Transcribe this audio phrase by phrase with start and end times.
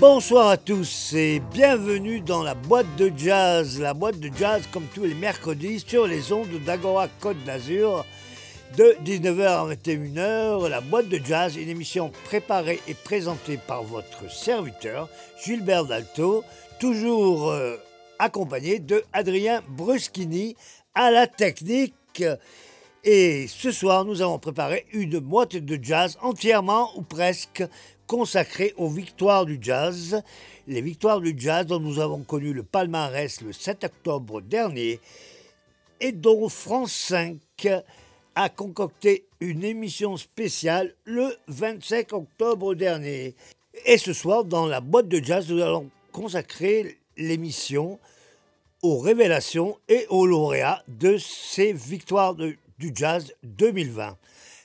[0.00, 3.80] Bonsoir à tous et bienvenue dans la boîte de jazz.
[3.80, 8.04] La boîte de jazz comme tous les mercredis sur les ondes d'Agora Côte d'Azur
[8.76, 10.68] de 19h à 21h.
[10.68, 15.08] La boîte de jazz, une émission préparée et présentée par votre serviteur
[15.44, 16.44] Gilbert Dalto,
[16.78, 17.76] toujours euh,
[18.18, 20.56] accompagné de Adrien Bruschini
[20.94, 22.24] à la technique.
[23.04, 27.64] Et ce soir, nous avons préparé une boîte de jazz entièrement ou presque
[28.08, 30.20] consacrée aux victoires du jazz.
[30.66, 34.98] Les victoires du jazz dont nous avons connu le palmarès le 7 octobre dernier
[36.00, 37.36] et dont France 5
[38.34, 43.36] a concocté une émission spéciale le 25 octobre dernier.
[43.84, 47.98] Et ce soir, dans la boîte de jazz, nous allons consacrer l'émission
[48.82, 54.16] aux révélations et aux lauréats de ces victoires du jazz 2020.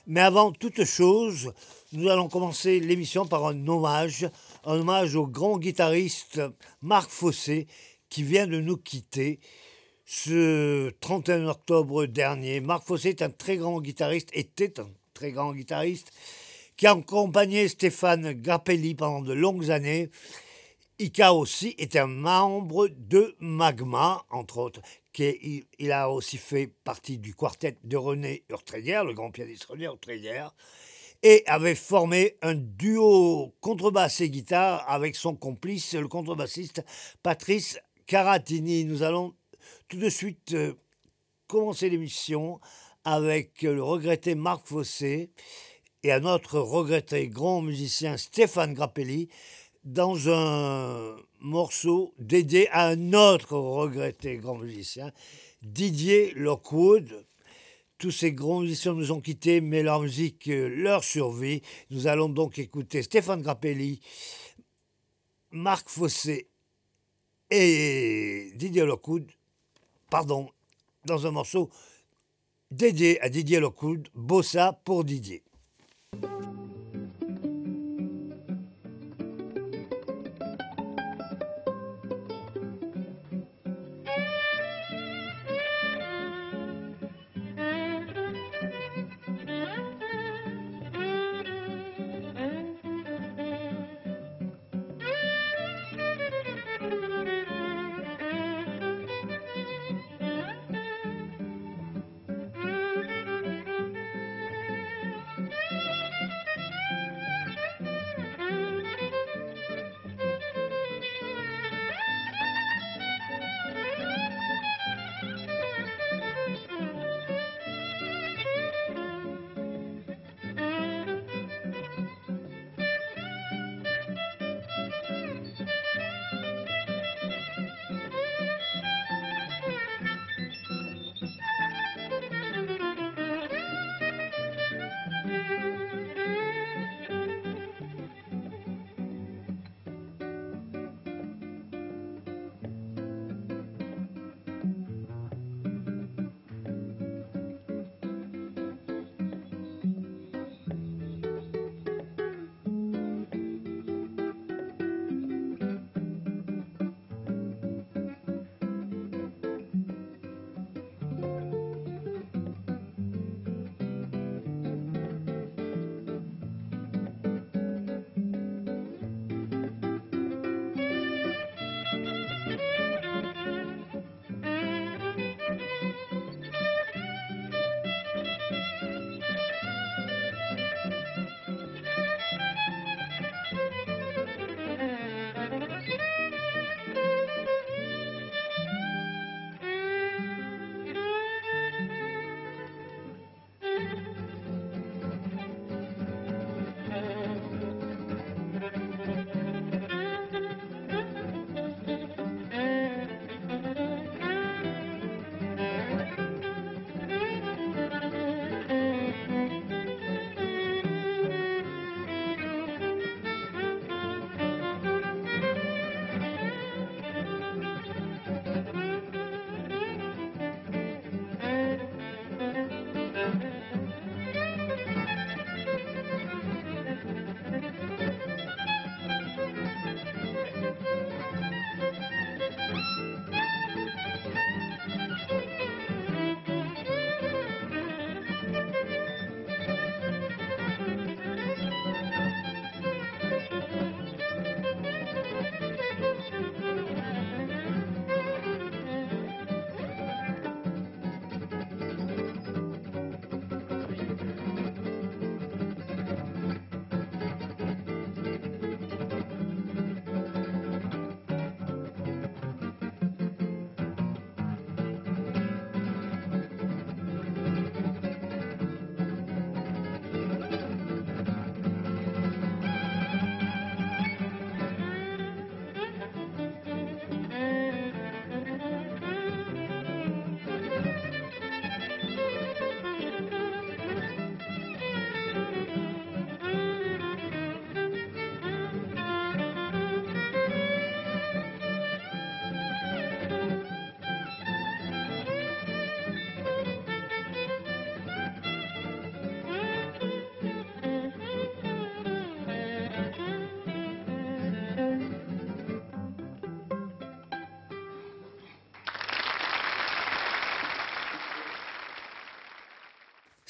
[0.06, 1.52] Mais avant toute chose,
[1.94, 4.28] nous allons commencer l'émission par un hommage,
[4.64, 6.40] un hommage au grand guitariste
[6.82, 7.68] Marc Fossé
[8.08, 9.38] qui vient de nous quitter
[10.04, 12.60] ce 31 octobre dernier.
[12.60, 16.10] Marc Fossé est un très grand guitariste, était un très grand guitariste,
[16.76, 20.10] qui a accompagné Stéphane Grappelli pendant de longues années.
[20.98, 24.80] Ika aussi est un membre de Magma, entre autres.
[25.16, 30.52] Il a aussi fait partie du quartet de René Urtrédière, le grand pianiste René Urtrédière,
[31.24, 36.84] et avait formé un duo contrebasse et guitare avec son complice, le contrebassiste
[37.22, 38.84] Patrice Caratini.
[38.84, 39.34] Nous allons
[39.88, 40.74] tout de suite euh,
[41.48, 42.60] commencer l'émission
[43.04, 45.30] avec le regretté Marc Fossé
[46.02, 49.30] et un autre regretté grand musicien Stéphane Grappelli
[49.82, 55.10] dans un morceau dédié à un autre regretté grand musicien,
[55.62, 57.24] Didier Lockwood.
[57.98, 61.62] Tous ces grands musiciens nous ont quittés, mais leur musique euh, leur survit.
[61.90, 64.00] Nous allons donc écouter Stéphane Grappelli,
[65.52, 66.48] Marc Fossé
[67.50, 69.30] et Didier Lockwood
[70.14, 70.48] pardon,
[71.04, 71.70] dans un morceau
[72.70, 75.42] dédié à Didier Lockwood, Bossa pour Didier.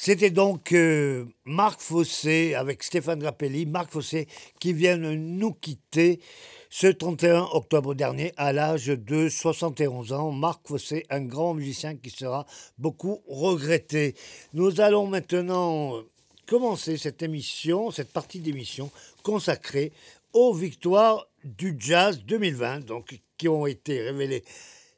[0.06, 4.28] C'était donc euh, Marc Fossé avec Stéphane Grappelli, Marc Fossé
[4.60, 6.20] qui vient de nous quitter
[6.68, 10.30] ce 31 octobre dernier à l'âge de 71 ans.
[10.30, 12.44] Marc Fossé, un grand musicien qui sera
[12.76, 14.14] beaucoup regretté.
[14.52, 16.02] Nous allons maintenant
[16.46, 18.90] commencer cette émission, cette partie d'émission
[19.22, 19.90] consacrée
[20.34, 24.44] aux victoires du jazz 2020, donc qui ont été révélées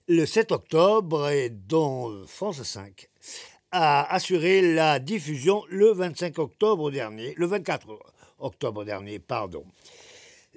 [0.09, 3.09] le 7 octobre et dont France 5
[3.79, 7.87] a assuré la diffusion le 25 octobre dernier, le 24
[8.39, 9.65] octobre dernier, pardon.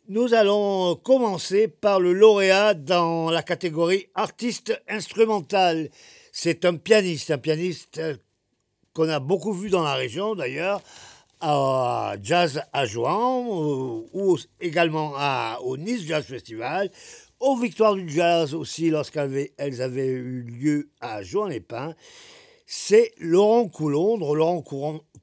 [0.07, 5.89] Nous allons commencer par le lauréat dans la catégorie artiste instrumental.
[6.31, 8.01] C'est un pianiste, un pianiste
[8.94, 10.81] qu'on a beaucoup vu dans la région d'ailleurs,
[11.42, 13.45] à Jazz à Jouan,
[14.13, 15.13] ou, également
[15.63, 16.89] au Nice Jazz Festival,
[17.42, 21.95] aux Victoires du Jazz aussi lorsqu'elles avaient, eu lieu à Jouan-les-Pins
[22.71, 24.35] c'est Laurent Coulondre.
[24.35, 24.64] Laurent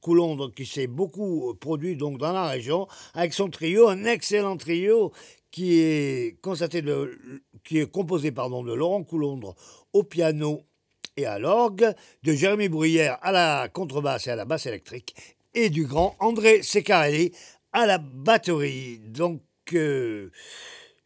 [0.00, 5.12] Coulondre qui s'est beaucoup produit donc dans la région avec son trio, un excellent trio
[5.52, 7.16] qui est, constaté de,
[7.62, 9.54] qui composé de Laurent Coulondre
[9.92, 10.64] au piano
[11.16, 15.14] et à l'orgue, de Jérémy Bruyère à la contrebasse et à la basse électrique,
[15.54, 17.30] et du grand André Secarelli
[17.72, 18.98] à la batterie.
[18.98, 19.40] Donc,
[19.72, 20.30] euh,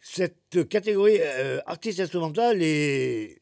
[0.01, 3.40] cette catégorie euh, artiste instrumental est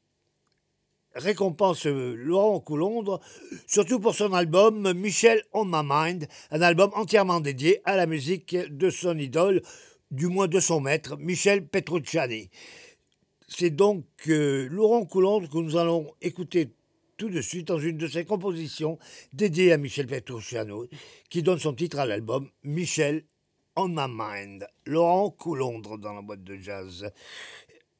[1.19, 3.21] récompense euh, Laurent Coulondre,
[3.67, 8.57] surtout pour son album Michel on My Mind, un album entièrement dédié à la musique
[8.57, 9.63] de son idole,
[10.11, 12.51] du moins de son maître, Michel Petrucciani.
[13.49, 16.71] C'est donc euh, Laurent Coulondre que nous allons écouter
[17.17, 18.99] tout de suite dans une de ses compositions
[19.33, 20.89] dédiées à Michel Petrucciani,
[21.29, 23.25] qui donne son titre à l'album Michel
[23.77, 24.67] on My Mind.
[24.87, 27.11] Laurent Coulondre dans la boîte de jazz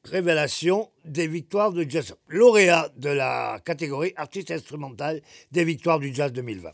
[0.03, 6.31] révélation des victoires de jazz, lauréat de la catégorie artiste instrumental des victoires du jazz
[6.31, 6.71] 2020.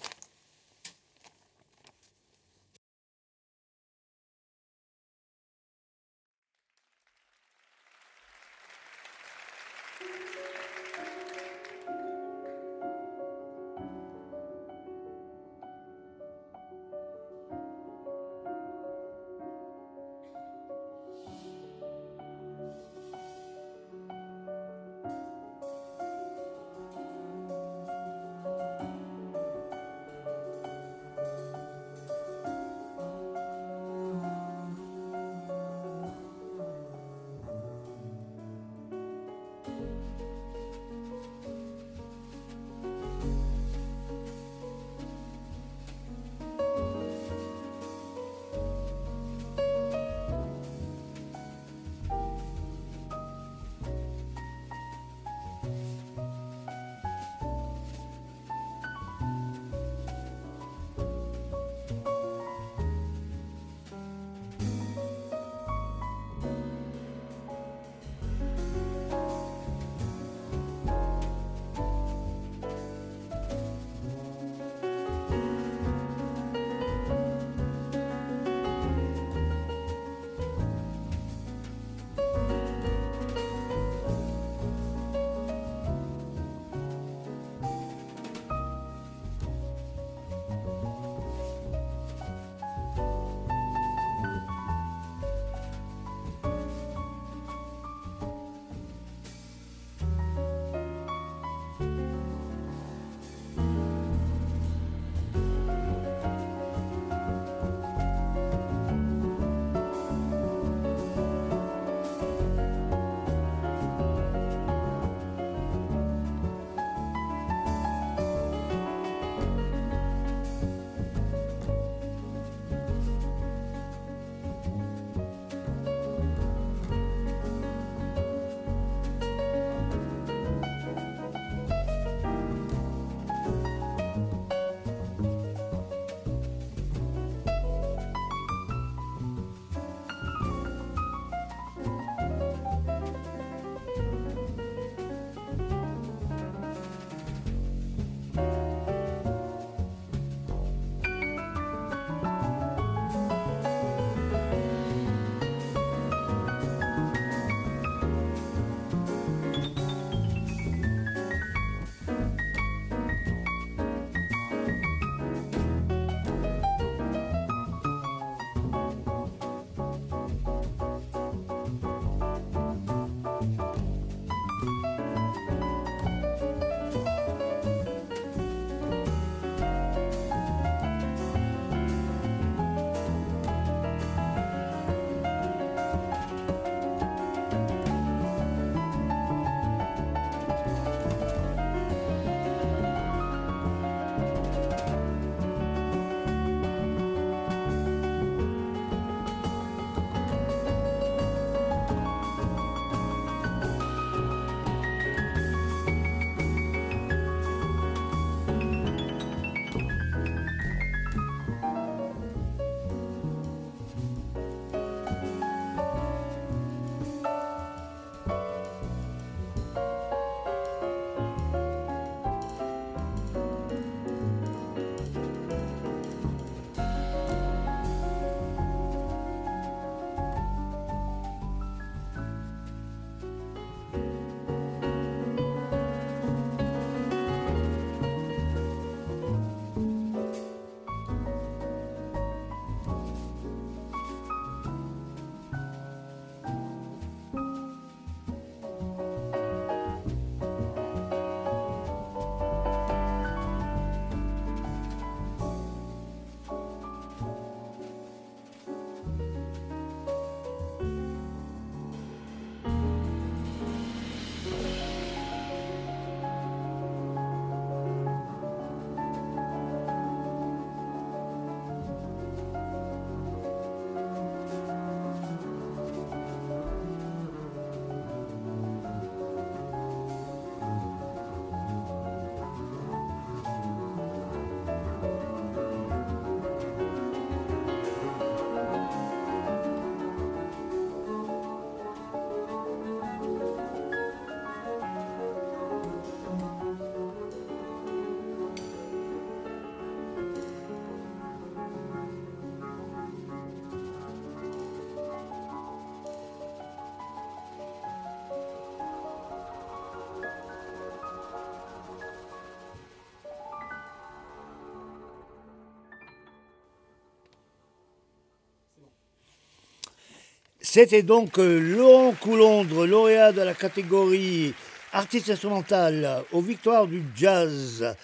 [320.75, 324.53] C'était donc euh, Laurent Coulondre, lauréat de la catégorie
[324.91, 327.95] artiste instrumental aux victoires du jazz.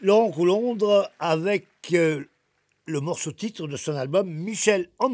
[0.00, 2.22] Laurent Coulondre avec euh,
[2.86, 5.10] le morceau titre de son album Michel en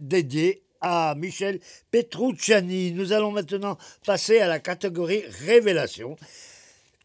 [0.00, 1.60] dédié à Michel
[1.92, 2.90] Petrucciani.
[2.90, 6.16] Nous allons maintenant passer à la catégorie révélation.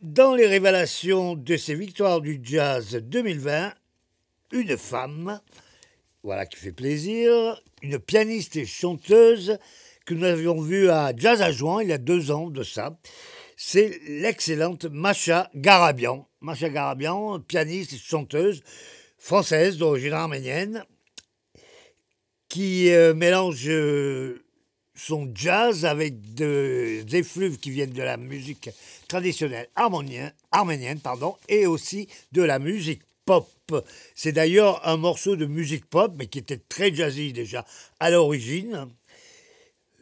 [0.01, 3.75] Dans les révélations de ces victoires du jazz 2020,
[4.53, 5.39] une femme,
[6.25, 9.59] voilà qui fait plaisir, une pianiste et chanteuse
[10.07, 12.97] que nous avions vue à Jazz à Juin il y a deux ans de ça.
[13.55, 16.27] C'est l'excellente Macha Garabian.
[16.41, 18.63] Macha Garabian, pianiste et chanteuse
[19.19, 20.83] française d'origine arménienne,
[22.49, 24.43] qui euh, mélange euh,
[24.95, 28.71] son jazz avec des effluves qui viennent de la musique
[29.07, 30.33] traditionnelle arménienne,
[31.49, 33.49] et aussi de la musique pop.
[34.13, 37.65] C'est d'ailleurs un morceau de musique pop, mais qui était très jazzy déjà
[37.99, 38.87] à l'origine.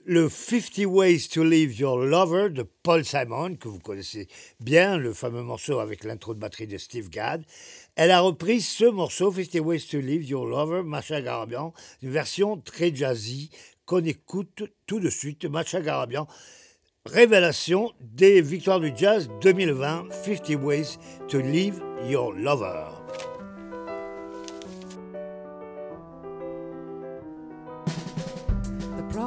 [0.05, 4.27] Le 50 Ways to Leave Your Lover de Paul Simon, que vous connaissez
[4.59, 7.41] bien, le fameux morceau avec l'intro de batterie de Steve Gadd.
[7.95, 12.57] Elle a repris ce morceau, 50 Ways to Leave Your Lover, Macha Garabian, une version
[12.57, 13.49] très jazzy
[13.85, 16.27] qu'on écoute tout de suite, Macha Garabian.
[17.05, 20.97] Révélation des victoires du jazz 2020, 50 Ways
[21.29, 22.92] to Leave Your Lover.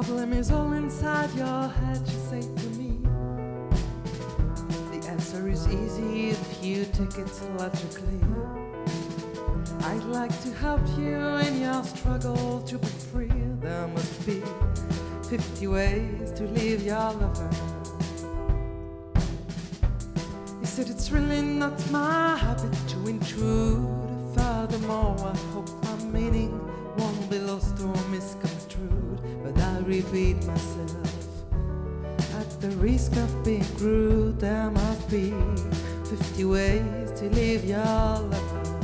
[0.03, 2.99] Problem is all inside your head, you say to me.
[4.91, 8.19] The answer is easy if you take it logically.
[9.89, 13.41] I'd like to help you in your struggle to be free.
[13.59, 14.43] There must be
[15.29, 17.49] 50 ways to leave your lover.
[20.59, 23.89] He said it's really not my habit to intrude.
[24.35, 26.51] Furthermore, I hope my meaning
[26.97, 28.56] won't be lost or misconstrued.
[29.87, 31.53] Repeat myself.
[32.37, 35.33] At the risk of being crude, there must be
[36.03, 38.75] 50 ways to leave your lover.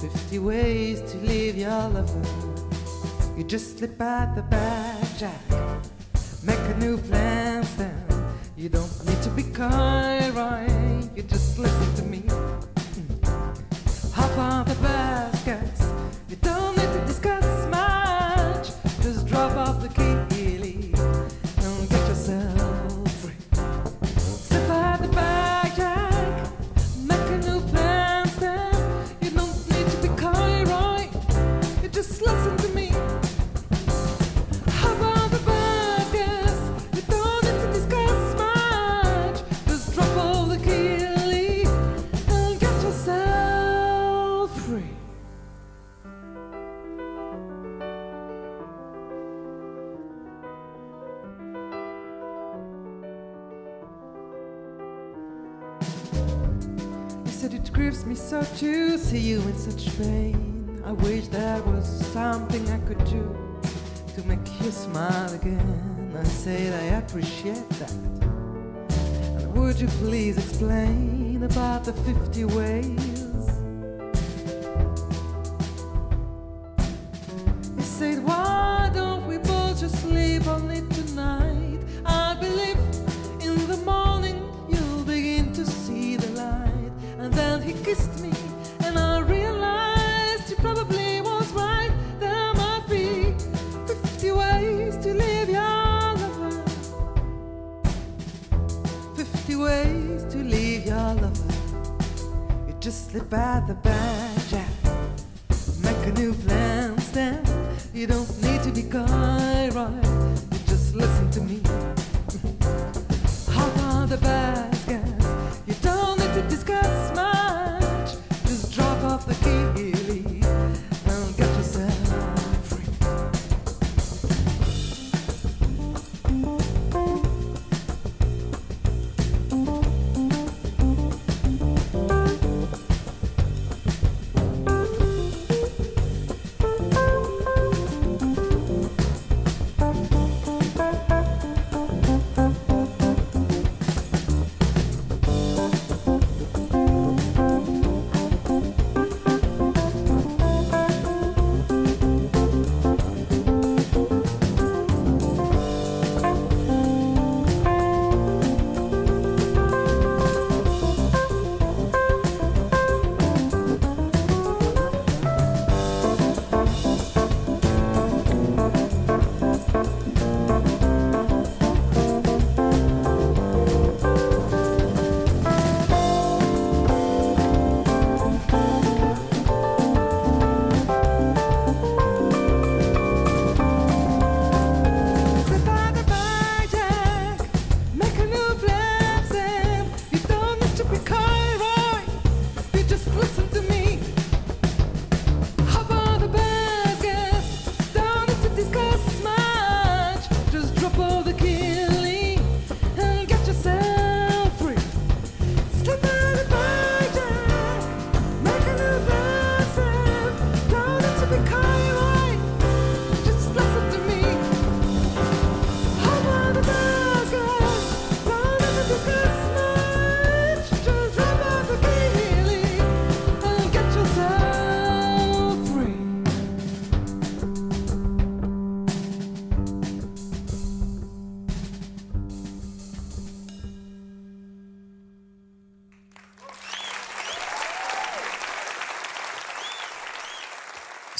[0.00, 2.22] 50 ways to leave your lover.
[3.36, 5.40] You just slip out the back, Jack.
[6.42, 7.94] Make a new plan, then.
[8.56, 11.08] You don't need to be kind, right?
[11.14, 12.24] You just listen to me.
[14.14, 15.62] Hop on the basket.
[16.28, 17.47] You don't need to discuss
[57.38, 60.82] said it grieves me so to see you in such pain.
[60.84, 63.60] I wish there was something I could do
[64.16, 66.12] to make you smile again.
[66.18, 67.92] I said I appreciate that.
[67.92, 73.07] And would you please explain about the 50 ways?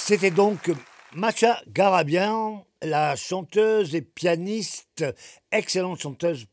[0.08, 0.70] C'était donc
[1.12, 5.04] Macha Garabian, la chanteuse et pianiste,
[5.52, 6.46] excellente chanteuse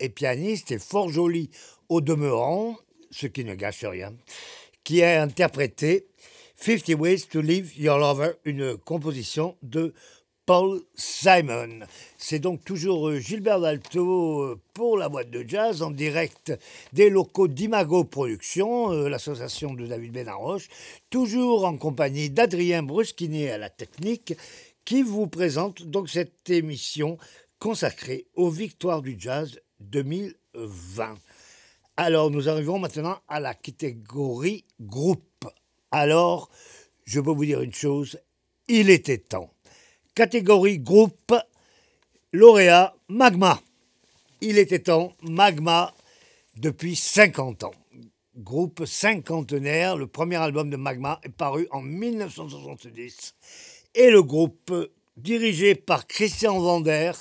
[0.00, 1.50] et pianiste et fort jolie
[1.90, 2.78] au demeurant,
[3.10, 4.14] ce qui ne gâche rien,
[4.84, 6.06] qui a interprété
[6.56, 9.92] 50 Ways to Leave Your Lover, une composition de
[10.46, 11.86] Paul Simon.
[12.18, 16.52] C'est donc toujours euh, Gilbert Dalto euh, pour la boîte de jazz en direct
[16.92, 20.68] des locaux d'Imago Productions, euh, l'association de David Benaroche,
[21.08, 24.34] toujours en compagnie d'Adrien Bruschini à la technique,
[24.84, 27.16] qui vous présente donc cette émission
[27.58, 31.14] consacrée aux victoires du jazz 2020.
[31.96, 35.46] Alors nous arrivons maintenant à la catégorie groupe.
[35.90, 36.50] Alors,
[37.06, 38.18] je peux vous dire une chose,
[38.68, 39.53] il était temps
[40.14, 41.34] catégorie groupe,
[42.32, 43.60] lauréat Magma.
[44.40, 45.94] Il était temps, Magma,
[46.56, 47.74] depuis 50 ans.
[48.36, 53.34] Groupe cinquantenaire, le premier album de Magma est paru en 1970.
[53.94, 54.72] Et le groupe,
[55.16, 57.12] dirigé par Christian Vander,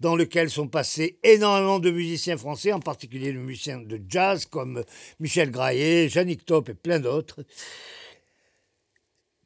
[0.00, 4.84] dans lequel sont passés énormément de musiciens français, en particulier de musiciens de jazz comme
[5.18, 7.40] Michel Graillet, Yannick Top et plein d'autres.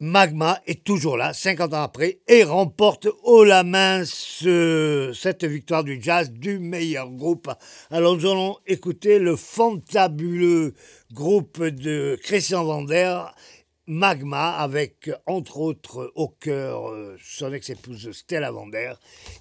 [0.05, 5.97] Magma est toujours là, 50 ans après, et remporte haut la main cette victoire du
[6.01, 7.49] jazz du meilleur groupe.
[7.89, 10.73] Alors nous allons écouter le fantabuleux
[11.13, 13.21] groupe de Christian Vander,
[13.87, 18.95] Magma, avec entre autres au cœur euh, son ex-épouse Stella Vander,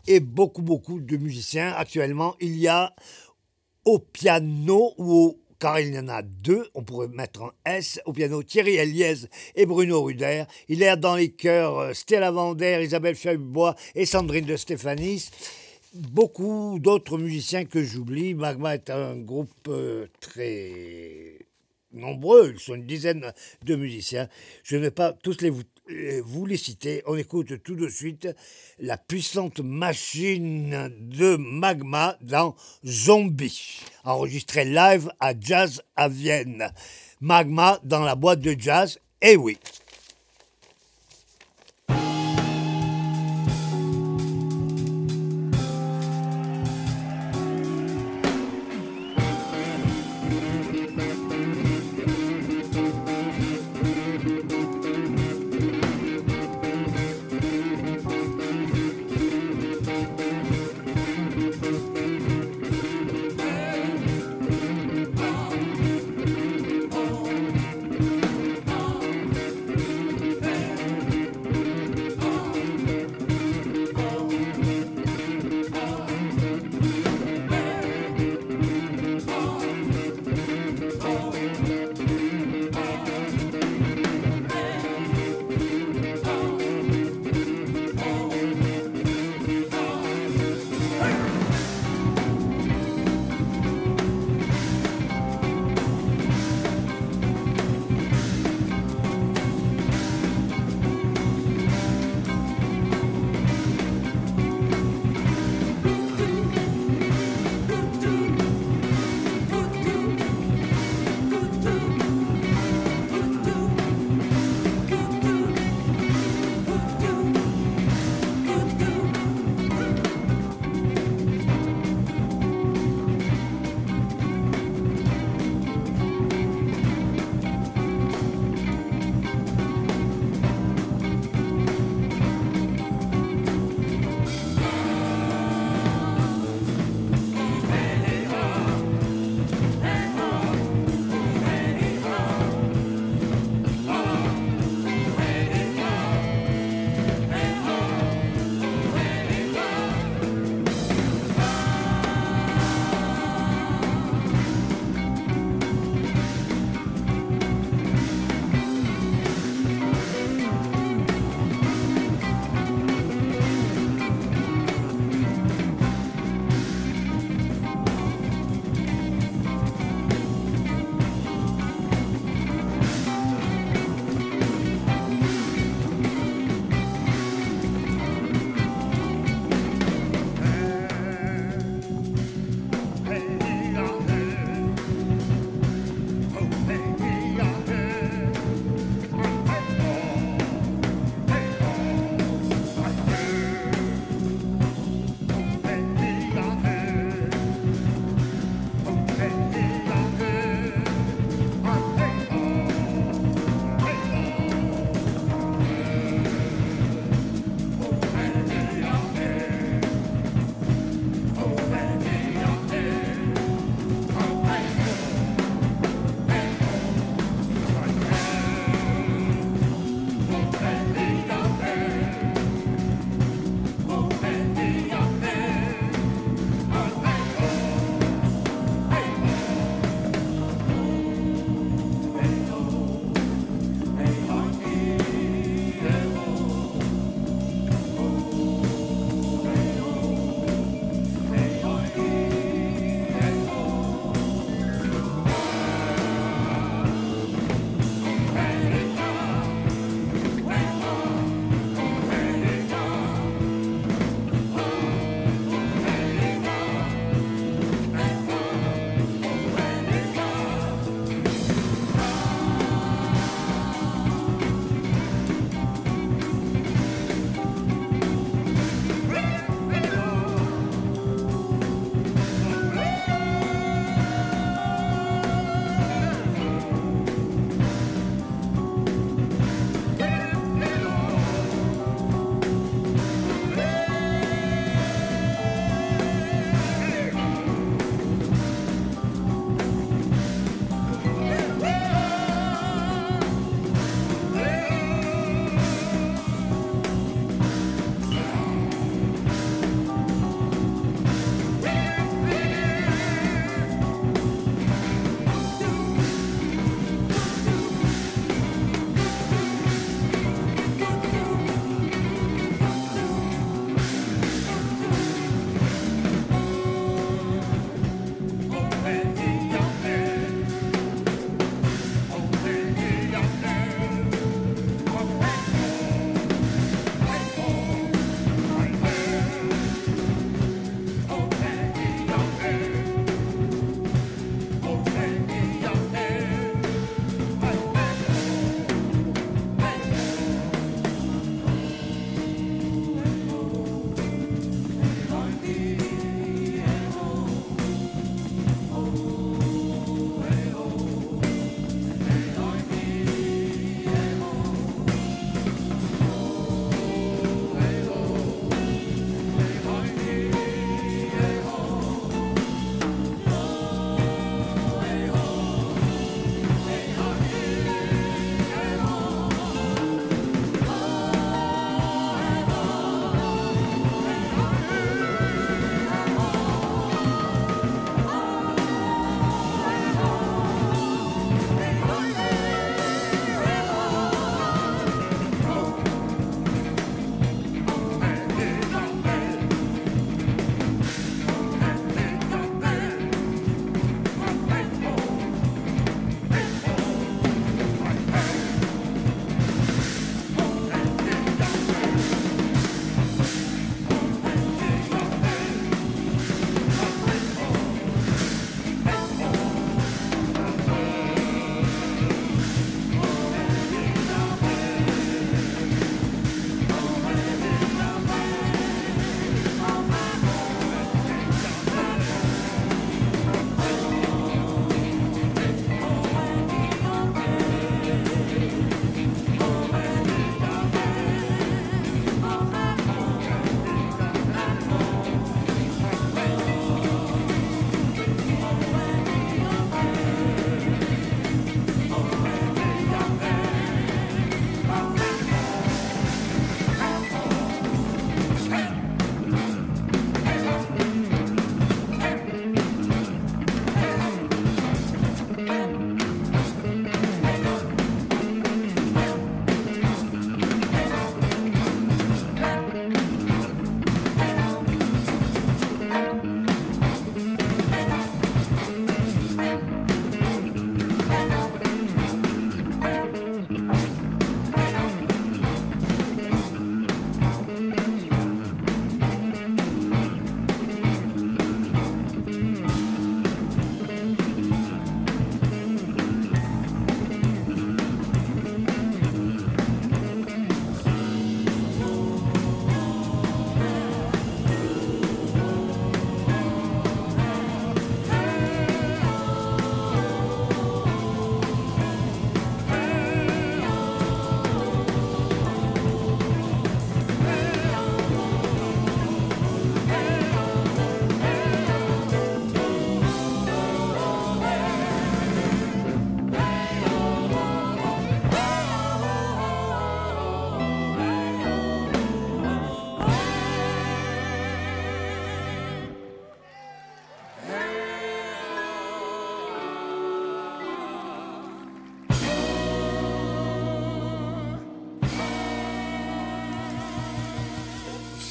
[0.07, 1.73] et beaucoup beaucoup de musiciens.
[1.77, 2.95] Actuellement, il y a
[3.85, 8.01] au piano ou au car il y en a deux, on pourrait mettre en S
[8.05, 10.43] au piano Thierry Eliez et Bruno Ruder.
[10.69, 15.31] Il a dans les chœurs euh, Stella Vander, Isabelle Feuillebois et Sandrine de Stéphanis.
[15.95, 18.35] Beaucoup d'autres musiciens que j'oublie.
[18.35, 21.39] Magma est un groupe euh, très
[21.93, 23.33] nombreux, ils sont une dizaine
[23.65, 24.29] de musiciens.
[24.63, 25.63] Je ne vais pas tous les vous
[26.25, 27.03] vous les citez.
[27.07, 28.29] On écoute tout de suite
[28.79, 32.55] la puissante machine de magma dans
[32.87, 36.73] Zombie, enregistré live à Jazz à Vienne.
[37.21, 39.59] Magma dans la boîte de jazz, eh oui.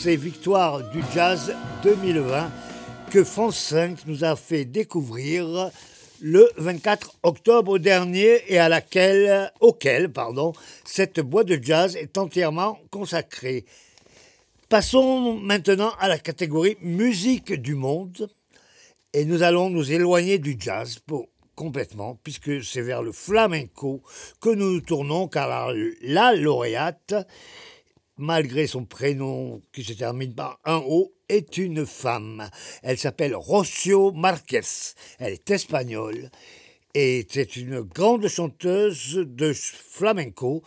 [0.02, 2.52] Ces victoires du jazz 2020
[3.12, 5.70] que France 5 nous a fait découvrir
[6.20, 10.54] le 24 octobre dernier et à laquelle, auquel pardon,
[10.86, 13.64] cette boîte de jazz est entièrement consacrée.
[14.70, 18.28] Passons maintenant à la catégorie musique du monde
[19.14, 20.98] et nous allons nous éloigner du jazz
[21.56, 24.02] complètement puisque c'est vers le flamenco
[24.40, 27.14] que nous nous tournons car la lauréate
[28.22, 32.50] malgré son prénom qui se termine par un O, est une femme.
[32.84, 34.62] Elle s'appelle Rocio Marquez.
[35.20, 36.30] Elle est espagnole
[36.94, 40.62] et c'est une grande chanteuse de flamenco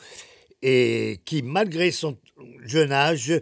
[0.62, 2.16] et qui, malgré son
[2.64, 3.40] jeune âge,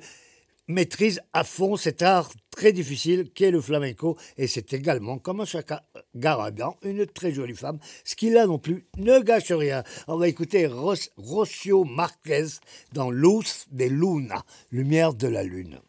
[0.68, 4.16] maîtrise à fond cet art très difficile qu'est le flamenco.
[4.36, 5.80] Et c'est également, comme un chacun
[6.14, 7.78] Garabian, une très jolie femme.
[8.04, 9.82] Ce qui là non plus ne gâche rien.
[10.08, 12.46] On va écouter Rocio Marquez
[12.92, 15.80] dans Luz de Luna, Lumière de la Lune.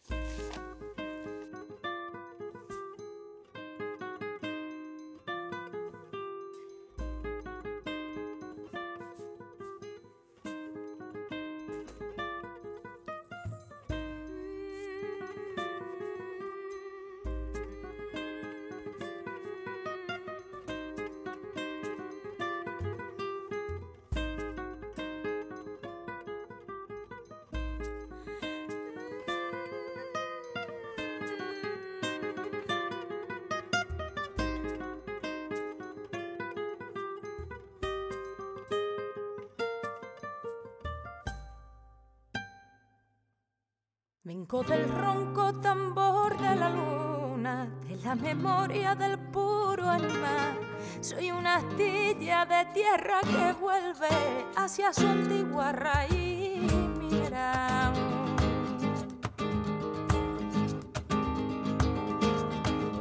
[44.36, 50.58] Vengo del ronco tambor de la luna, de la memoria del puro animal.
[51.02, 56.74] Soy una astilla de tierra que vuelve hacia su antigua raíz.
[56.98, 57.94] Mira.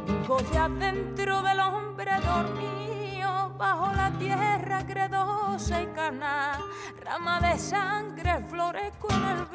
[0.07, 6.59] Vengo de adentro del hombre dormido, bajo la tierra credosa y cana,
[7.03, 9.47] rama de sangre, flores con el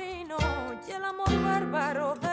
[1.35, 2.26] bárbaro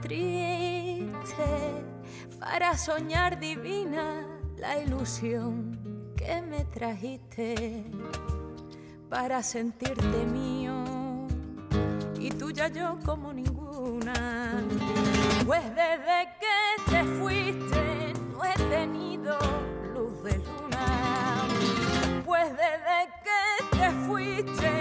[0.00, 1.46] triste,
[2.40, 4.26] para soñar divina
[4.56, 7.84] la ilusión que me trajiste,
[9.08, 10.84] para sentirte mío
[12.18, 14.62] y tuya yo como ninguna.
[15.46, 19.38] Pues desde que te fuiste no he tenido
[19.94, 21.46] luz de luna.
[22.24, 24.77] Pues desde que te fuiste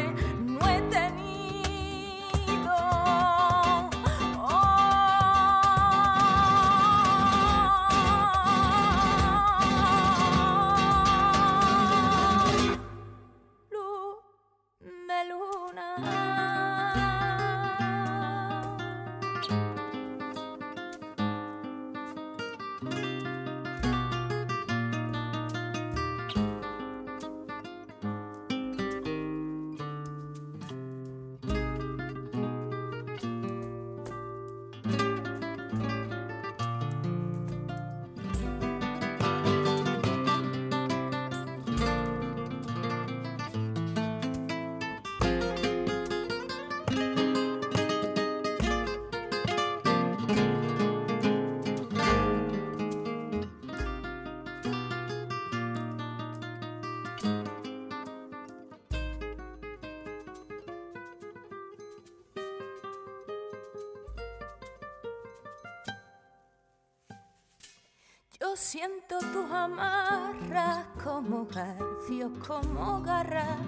[68.58, 73.60] siento tus amarras como garfios, como garras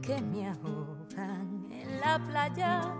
[0.00, 2.94] que me ahogan en la playa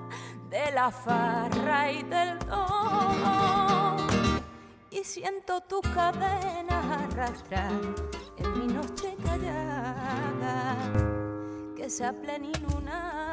[0.50, 3.96] de la farra y del todo.
[4.90, 7.72] Y siento tus cadenas arrastrar
[8.36, 10.76] en mi noche callada,
[11.74, 13.27] que se pleninunada,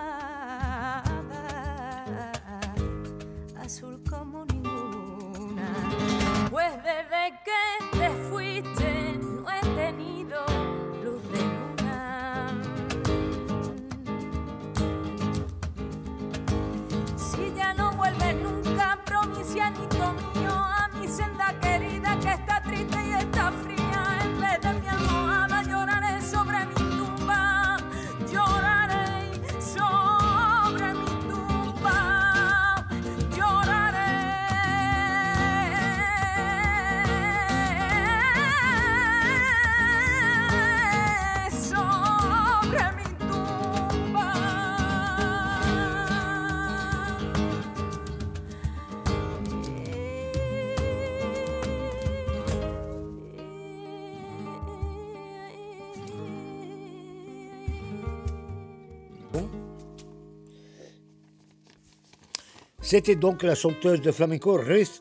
[62.95, 64.57] C'était donc la chanteuse de flamenco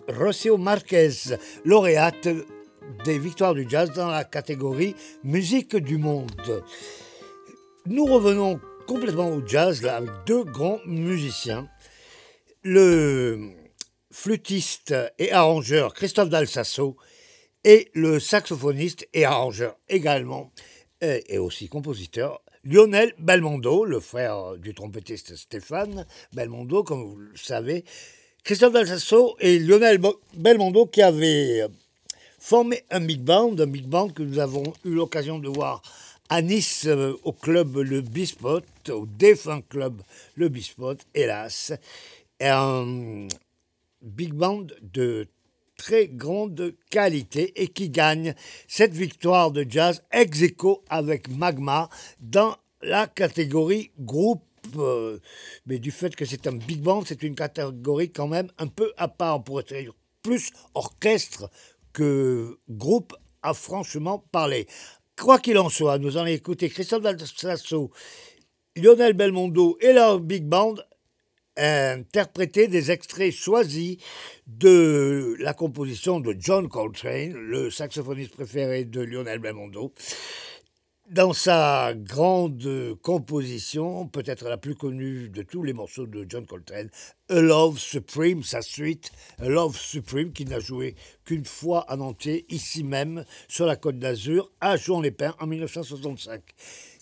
[0.08, 1.12] Rocio Marquez,
[1.64, 2.26] lauréate
[3.04, 6.64] des victoires du jazz dans la catégorie musique du monde.
[7.86, 11.68] Nous revenons complètement au jazz avec deux grands musiciens.
[12.64, 13.52] Le
[14.10, 16.96] flûtiste et arrangeur Christophe Dalsasso
[17.62, 20.50] et le saxophoniste et arrangeur également
[21.00, 27.84] et aussi compositeur Lionel Belmondo, le frère du trompettiste Stéphane Belmondo, comme vous le savez,
[28.42, 30.00] Christophe Dalsasso et Lionel
[30.34, 31.66] Belmondo qui avaient
[32.38, 35.82] formé un big band, un big band que nous avons eu l'occasion de voir
[36.30, 40.00] à Nice euh, au club Le Bispot, au défunt club
[40.34, 41.74] Le Bispot, hélas.
[42.40, 43.28] Un
[44.00, 45.26] big band de
[45.76, 48.34] très grande qualité et qui gagne
[48.68, 51.88] cette victoire de jazz ex aequo avec Magma
[52.20, 54.42] dans la catégorie groupe.
[54.76, 55.18] Euh,
[55.66, 58.92] mais du fait que c'est un big band, c'est une catégorie quand même un peu
[58.96, 59.44] à part.
[59.44, 59.74] pour être
[60.22, 61.50] plus orchestre
[61.92, 64.66] que groupe à franchement parler.
[65.20, 67.90] Quoi qu'il en soit, nous allons écouter Christophe Dalsasso,
[68.74, 70.74] Lionel Belmondo et leur big band
[71.56, 73.98] interpréter des extraits choisis
[74.46, 79.92] de la composition de John Coltrane, le saxophoniste préféré de Lionel Belmondo.
[81.10, 86.88] Dans sa grande composition, peut-être la plus connue de tous les morceaux de John Coltrane,
[87.28, 90.96] A Love Supreme, sa suite, A Love Supreme, qui n'a joué
[91.26, 96.40] qu'une fois en entier, ici même, sur la Côte d'Azur, à Jouan-les-Pins, en 1965.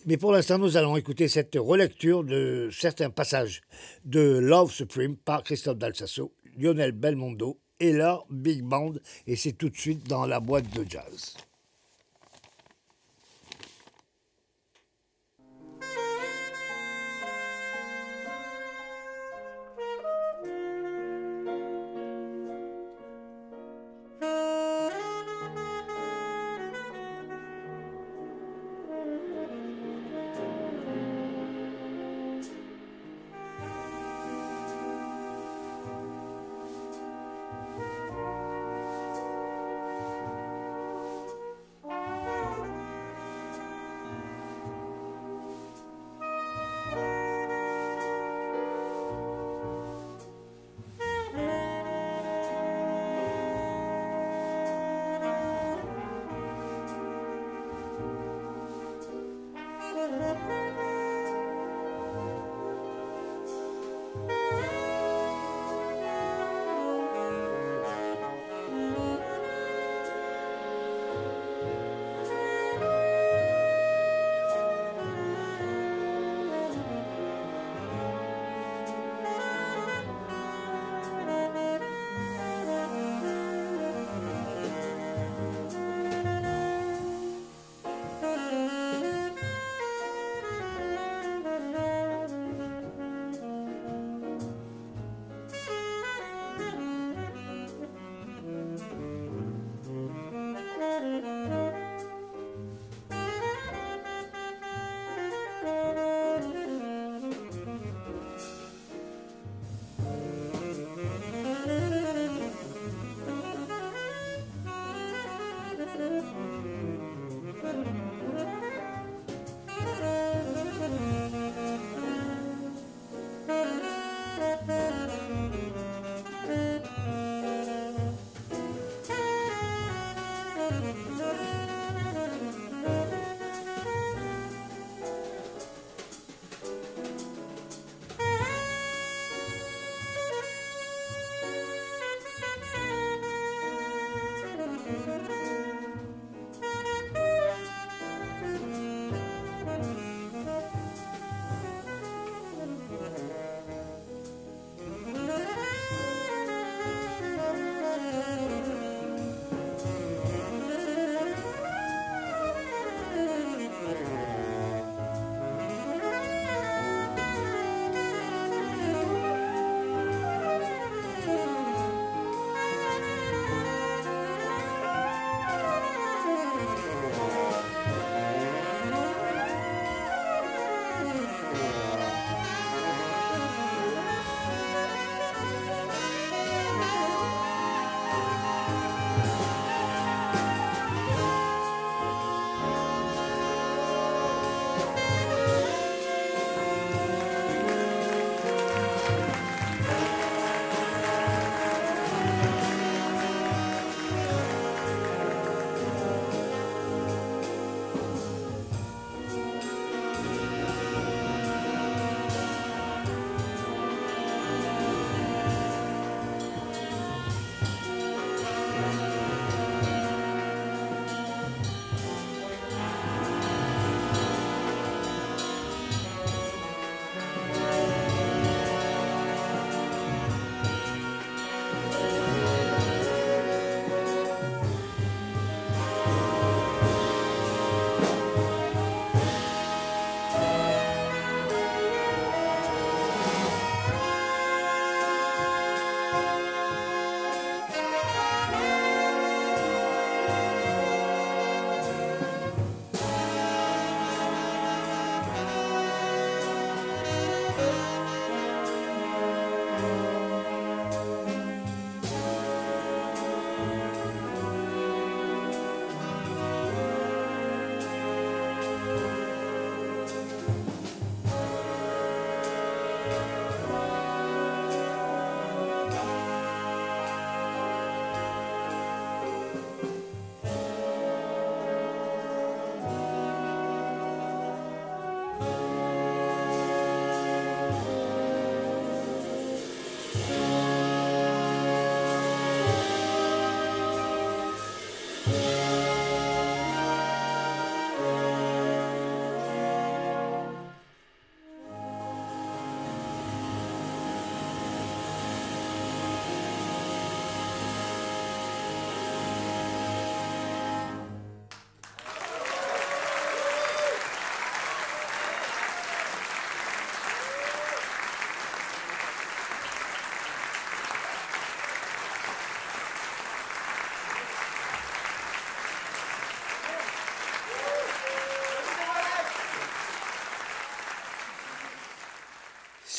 [0.04, 3.60] Mais pour l'instant, nous allons écouter cette relecture de certains passages
[4.04, 8.94] de Love Supreme par Christophe Dalsasso, Lionel Belmondo et leur Big Band,
[9.28, 11.36] et c'est tout de suite dans la boîte de jazz.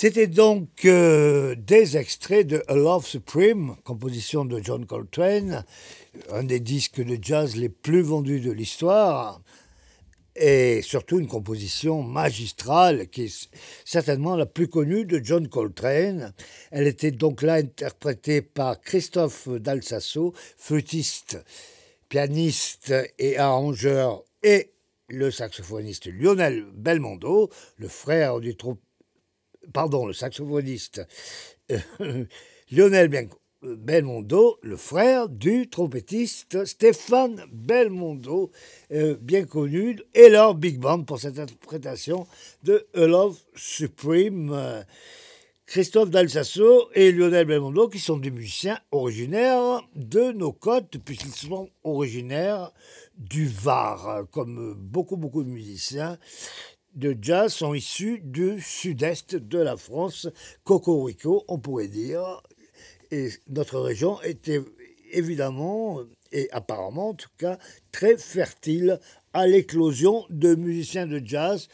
[0.03, 5.63] C'était donc euh, des extraits de A Love Supreme, composition de John Coltrane,
[6.29, 9.41] un des disques de jazz les plus vendus de l'histoire,
[10.35, 13.49] et surtout une composition magistrale qui est
[13.85, 16.33] certainement la plus connue de John Coltrane.
[16.71, 21.41] Elle était donc là interprétée par Christophe Dalsasso, flûtiste,
[22.09, 24.73] pianiste et arrangeur, et
[25.07, 28.57] le saxophoniste Lionel Belmondo, le frère du
[29.71, 31.01] pardon, le saxophoniste
[31.71, 32.25] euh,
[32.71, 33.09] Lionel
[33.63, 38.51] Belmondo, le frère du trompettiste Stéphane Belmondo,
[38.91, 42.27] euh, bien connu, et leur big band pour cette interprétation
[42.63, 44.51] de A Love Supreme.
[44.53, 44.81] Euh,
[45.65, 51.69] Christophe Dalsasso et Lionel Belmondo, qui sont des musiciens originaires de nos côtes, puisqu'ils sont
[51.83, 52.71] originaires
[53.17, 56.19] du Var, comme beaucoup, beaucoup de musiciens
[56.95, 60.27] de jazz sont issus du sud-est de la France,
[60.63, 62.41] Cocorico, on pourrait dire.
[63.11, 64.61] Et notre région était
[65.11, 65.99] évidemment,
[66.31, 67.57] et apparemment en tout cas,
[67.91, 68.99] très fertile
[69.33, 71.67] à l'éclosion de musiciens de jazz.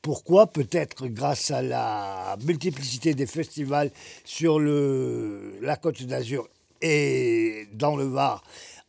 [0.00, 0.48] Pourquoi?
[0.48, 3.90] Peut-être grâce à la multiplicité des festivals
[4.24, 6.48] sur le, la côte d'Azur
[6.80, 8.42] et dans le Var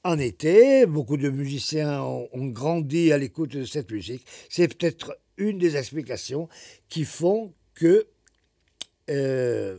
[0.03, 0.86] en été.
[0.86, 4.25] Beaucoup de musiciens ont, ont grandi à l'écoute de cette musique.
[4.49, 6.47] C'est peut-être une des explications
[6.89, 8.07] qui font que
[9.09, 9.77] euh,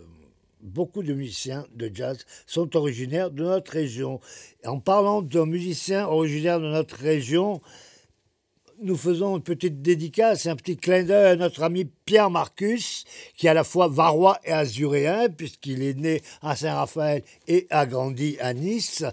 [0.61, 4.21] beaucoup de musiciens de jazz sont originaires de notre région.
[4.65, 7.61] En parlant de musiciens originaires de notre région,
[8.83, 13.05] nous faisons une petite dédicace, un petit clin d'œil à notre ami Pierre Marcus,
[13.37, 17.87] qui est à la fois varois et azuréen, puisqu'il est né à Saint-Raphaël et a
[17.87, 19.05] grandi à Nice.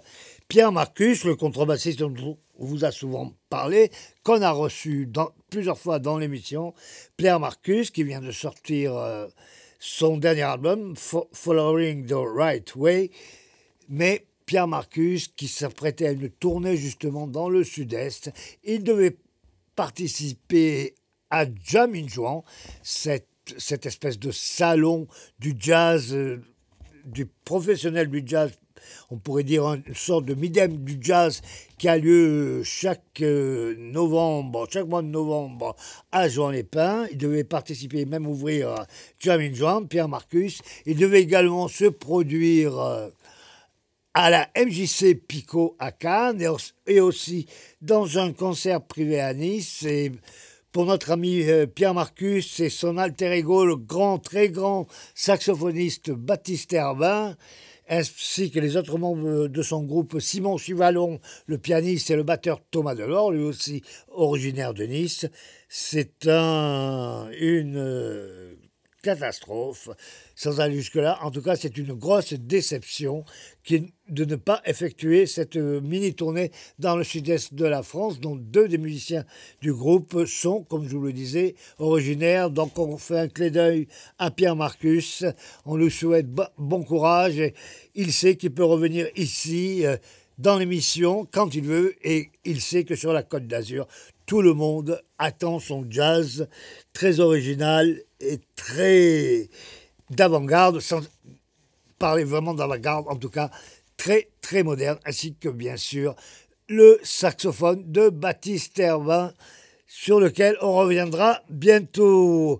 [0.47, 1.99] Pierre Marcus, le contrebassiste
[2.61, 3.91] on vous a souvent parlé,
[4.23, 5.09] qu'on a reçu
[5.49, 6.75] plusieurs fois dans l'émission,
[7.17, 9.27] Pierre Marcus, qui vient de sortir euh,
[9.79, 13.09] son dernier album, Following the Right Way,
[13.89, 18.31] mais Pierre Marcus, qui s'apprêtait à une tournée justement dans le sud-est,
[18.63, 19.17] il devait
[19.75, 20.93] participer
[21.31, 22.43] à Jam in Juan,
[22.83, 23.25] cette,
[23.87, 25.07] espèce de salon
[25.39, 26.43] du jazz, euh,
[27.05, 28.51] du professionnel du jazz
[29.09, 31.41] on pourrait dire une sorte de midem du jazz
[31.77, 35.75] qui a lieu chaque euh, novembre, chaque mois de novembre
[36.11, 37.07] à Jean-les-Pins.
[37.11, 38.85] Il devait participer, même ouvrir
[39.19, 40.61] Jamin Jean, Pierre Marcus.
[40.85, 43.09] Il devait également se produire euh,
[44.13, 46.45] à la MJC Pico à Cannes
[46.85, 47.47] et aussi
[47.81, 49.83] dans un concert privé à Nice.
[49.83, 50.11] Et
[50.71, 56.11] pour notre ami euh, Pierre Marcus et son alter ego, le grand, très grand saxophoniste
[56.11, 57.35] Baptiste Herbin
[57.91, 62.61] ainsi que les autres membres de son groupe, Simon Chivalon, le pianiste et le batteur
[62.71, 65.27] Thomas Delors, lui aussi originaire de Nice.
[65.67, 68.55] C'est un, une euh,
[69.01, 69.89] catastrophe,
[70.35, 71.19] sans aller jusque-là.
[71.23, 73.25] En tout cas, c'est une grosse déception
[73.69, 78.77] de ne pas effectuer cette mini-tournée dans le sud-est de la France, dont deux des
[78.77, 79.25] musiciens
[79.61, 82.49] du groupe sont, comme je vous le disais, originaires.
[82.49, 83.87] Donc on fait un clé d'œil
[84.19, 85.23] à Pierre Marcus,
[85.65, 86.27] on lui souhaite
[86.57, 87.53] bon courage, et
[87.95, 89.85] il sait qu'il peut revenir ici.
[89.85, 89.97] Euh,
[90.41, 93.87] dans l'émission quand il veut et il sait que sur la Côte d'Azur,
[94.25, 96.47] tout le monde attend son jazz
[96.93, 99.49] très original et très
[100.09, 101.01] d'avant-garde, sans
[101.99, 103.51] parler vraiment d'avant-garde, en tout cas
[103.97, 106.15] très très moderne, ainsi que bien sûr
[106.67, 109.33] le saxophone de Baptiste Herbin,
[109.85, 112.59] sur lequel on reviendra bientôt.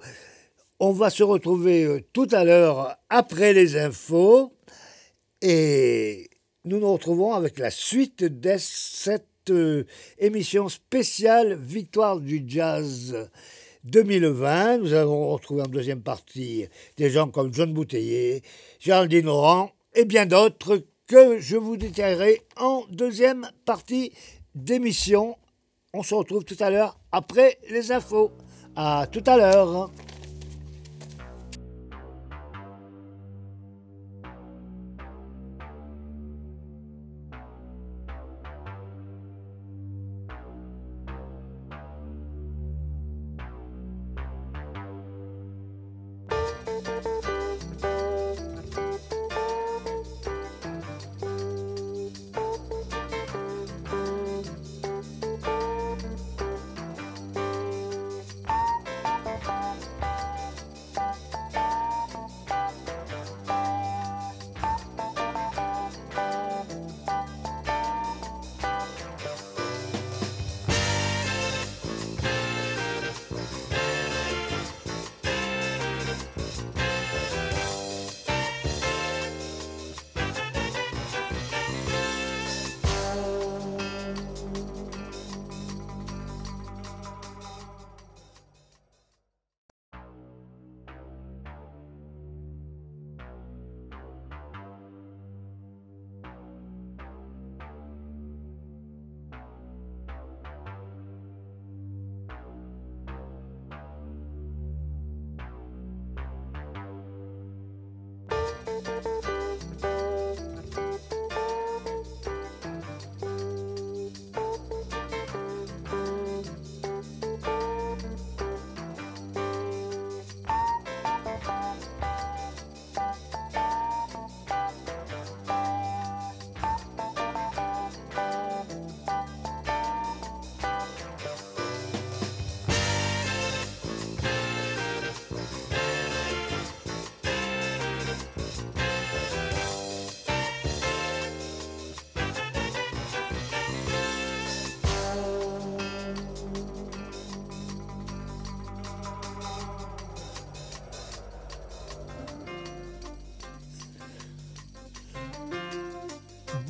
[0.80, 4.52] On va se retrouver euh, tout à l'heure après les infos
[5.42, 6.31] et
[6.64, 9.86] nous nous retrouvons avec la suite de cette euh,
[10.20, 13.30] émission spéciale Victoire du Jazz
[13.86, 14.78] 2020.
[14.78, 18.44] Nous avons retrouvé en deuxième partie des gens comme John Bouteiller,
[18.80, 24.14] Géraldine Laurent et bien d'autres que je vous détaillerai en deuxième partie
[24.54, 25.38] d'émission.
[25.94, 28.32] On se retrouve tout à l'heure après les infos.
[28.76, 29.92] À tout à l'heure.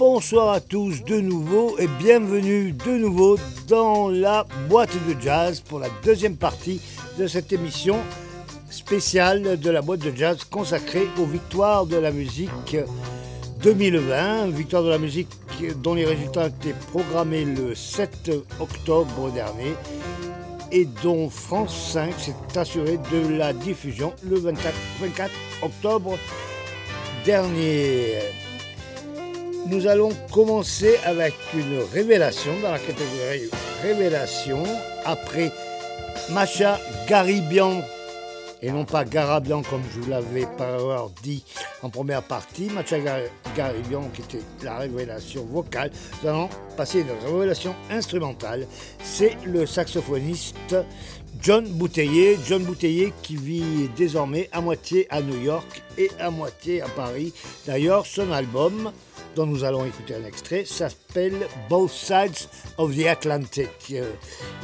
[0.02, 3.38] Bonsoir à tous de nouveau et bienvenue de nouveau
[3.68, 6.82] dans la boîte de jazz pour la deuxième partie
[7.20, 7.98] de cette émission
[8.72, 12.78] spéciale de la boîte de jazz consacrée aux victoires de la musique
[13.62, 15.30] 2020, victoire de la musique
[15.84, 19.76] dont les résultats étaient programmés le 7 octobre dernier
[20.72, 25.32] et dont France 5 s'est assuré de la diffusion le 24, 24
[25.62, 26.18] octobre
[27.24, 28.18] dernier.
[29.68, 33.50] Nous allons commencer avec une révélation dans la catégorie
[33.84, 34.64] révélation
[35.06, 35.52] après
[36.32, 37.82] Macha Garibian
[38.62, 41.44] et non pas Garabian comme je vous l'avais par erreur dit
[41.82, 42.70] en première partie.
[42.70, 42.98] Macha
[43.56, 45.92] Garibian qui était la révélation vocale.
[46.22, 48.68] Nous allons passer à une révélation instrumentale.
[49.04, 50.76] C'est le saxophoniste
[51.42, 52.38] John Bouteiller.
[52.48, 57.34] John Bouteiller qui vit désormais à moitié à New York et à moitié à Paris.
[57.66, 58.92] D'ailleurs, son album
[59.36, 64.12] dont nous allons écouter un extrait s'appelle Both Sides of the Atlantic, euh,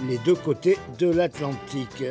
[0.07, 2.03] les deux côtés de l'Atlantique.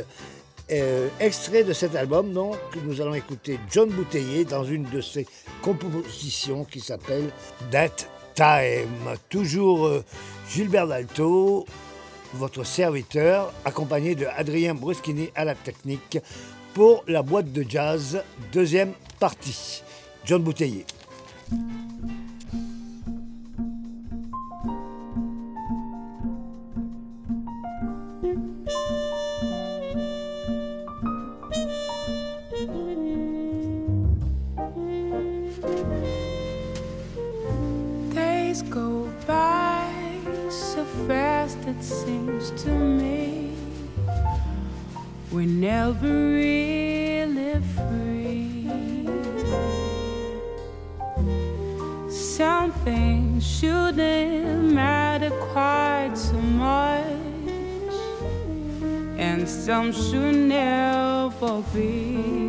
[0.72, 5.26] Euh, extrait de cet album, donc, nous allons écouter John Bouteiller dans une de ses
[5.62, 7.30] compositions qui s'appelle
[7.70, 9.14] That Time.
[9.28, 10.04] Toujours euh,
[10.50, 11.66] Gilbert Dalto,
[12.34, 16.18] votre serviteur, accompagné de Adrien Bruschini à la technique
[16.74, 19.82] pour la boîte de jazz, deuxième partie.
[20.24, 20.84] John Bouteiller.
[41.66, 43.52] It seems to me
[45.32, 48.70] we're never really free.
[52.08, 57.04] Some things shouldn't matter quite so much,
[59.18, 62.46] and some should never be.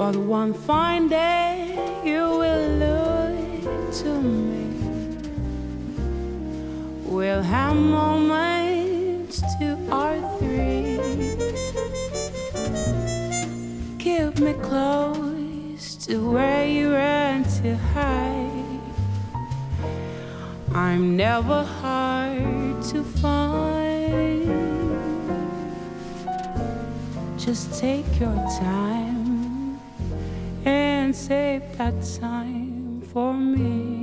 [0.00, 5.18] But one fine day you will look to me
[7.04, 10.96] We'll have moments two or three.
[13.98, 18.80] Keep me close to where you run to hide.
[20.74, 24.48] I'm never hard to find.
[27.36, 29.19] Just take your time
[31.12, 33.99] save that time for me.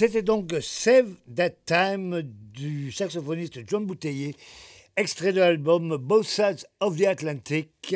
[0.00, 4.34] C'était donc Save That Time du saxophoniste John Bouteiller,
[4.96, 7.94] extrait de l'album Both Sides of the Atlantic,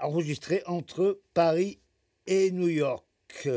[0.00, 1.80] enregistré entre Paris
[2.28, 3.48] et New York.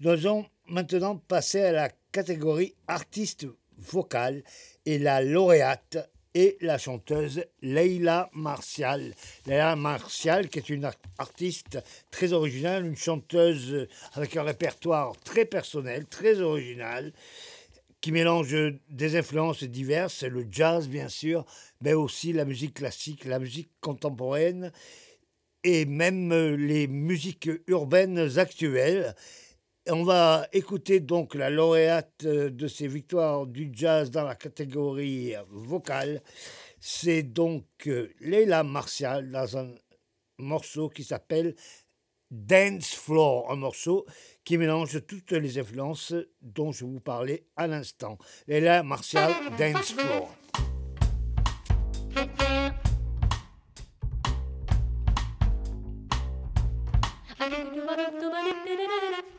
[0.00, 3.46] Nous allons maintenant passer à la catégorie artiste
[3.78, 4.44] vocal
[4.84, 5.96] et la lauréate
[6.34, 9.14] et la chanteuse Leila Martial.
[9.46, 11.78] Leila Martial, qui est une art- artiste
[12.10, 17.12] très originale, une chanteuse avec un répertoire très personnel, très original,
[18.00, 18.54] qui mélange
[18.90, 21.46] des influences diverses, le jazz bien sûr,
[21.80, 24.72] mais aussi la musique classique, la musique contemporaine
[25.62, 29.14] et même les musiques urbaines actuelles.
[29.90, 35.34] On va écouter donc la lauréate euh, de ces victoires du jazz dans la catégorie
[35.50, 36.22] vocale.
[36.80, 39.74] C'est donc euh, Leila Martial dans un
[40.38, 41.54] morceau qui s'appelle
[42.30, 44.06] Dance Floor, un morceau
[44.42, 48.16] qui mélange toutes les influences dont je vous parlais à l'instant.
[48.46, 50.34] Leila Martial, Dance Floor.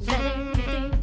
[0.00, 0.93] Let it, let it.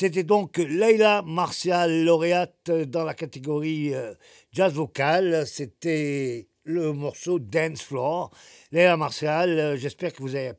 [0.00, 4.14] C'était donc Leila Martial, lauréate dans la catégorie euh,
[4.52, 5.44] jazz vocal.
[5.44, 8.30] C'était le morceau Dance Floor.
[8.70, 10.52] Leila Martial, euh, j'espère que vous avez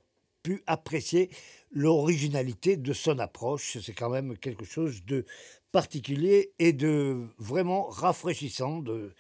[0.44, 1.30] pu apprécier
[1.72, 3.78] l'originalité de son approche.
[3.82, 5.26] C'est quand même quelque chose de
[5.72, 9.14] particulier et de vraiment rafraîchissant, de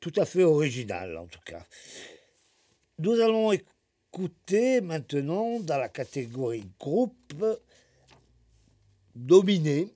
[0.00, 1.66] tout à fait original en tout cas.
[3.00, 7.34] Nous allons écouter maintenant dans la catégorie groupe
[9.18, 9.94] dominé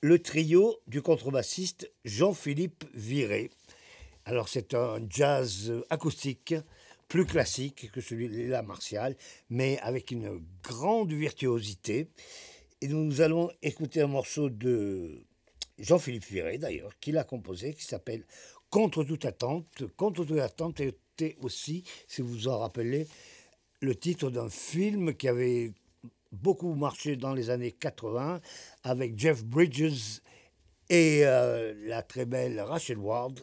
[0.00, 3.50] le trio du contrebassiste Jean-Philippe Viré.
[4.24, 6.54] Alors c'est un jazz acoustique
[7.06, 9.16] plus classique que celui de la Martial,
[9.48, 12.08] mais avec une grande virtuosité.
[12.80, 15.24] Et nous allons écouter un morceau de
[15.78, 18.26] Jean-Philippe Viré, d'ailleurs, qu'il a composé, qui s'appelle
[18.68, 19.84] Contre toute attente.
[19.96, 23.06] Contre toute attente était aussi, si vous vous en rappelez,
[23.80, 25.72] le titre d'un film qui avait
[26.32, 28.40] beaucoup marché dans les années 80
[28.82, 30.20] avec Jeff Bridges
[30.90, 33.40] et euh, la très belle Rachel Ward,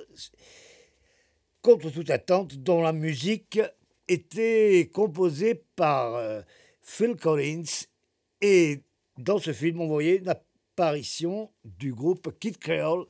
[1.62, 3.60] contre toute attente, dont la musique
[4.08, 6.42] était composée par euh,
[6.82, 7.86] Phil Collins.
[8.42, 8.82] Et
[9.18, 13.06] dans ce film, on voyait l'apparition du groupe Kid Creole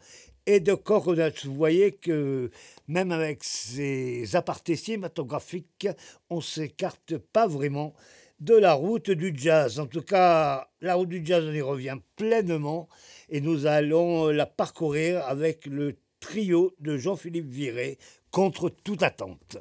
[0.45, 1.45] et de Coconuts.
[1.45, 2.51] Vous voyez que
[2.87, 5.87] même avec ces apartés cinématographiques,
[6.29, 7.93] on s'écarte pas vraiment
[8.39, 9.79] de la route du jazz.
[9.79, 12.87] En tout cas, la route du jazz, on y revient pleinement
[13.29, 17.97] et nous allons la parcourir avec le trio de Jean-Philippe Viré
[18.31, 19.57] contre toute attente.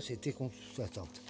[0.00, 1.22] C'était contre attente.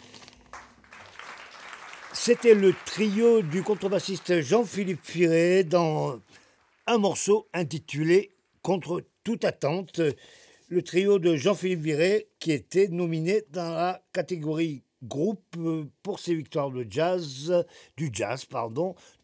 [2.12, 6.20] C'était le trio du contrebassiste Jean-Philippe Firé dans
[6.86, 10.00] un morceau intitulé Contre toute attente.
[10.68, 15.56] Le trio de Jean-Philippe Viré qui était nominé dans la catégorie groupe
[16.02, 17.64] pour ses victoires de jazz,
[17.96, 18.46] du jazz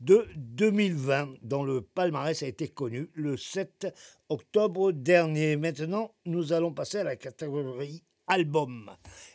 [0.01, 3.89] de 2020, dont le palmarès a été connu le 7
[4.29, 5.57] octobre dernier.
[5.57, 8.91] Maintenant, nous allons passer à la catégorie album.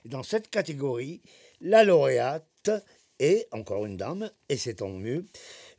[0.06, 1.22] Dans cette catégorie,
[1.60, 2.72] la lauréate
[3.20, 5.26] est, encore une dame, et c'est tant mieux,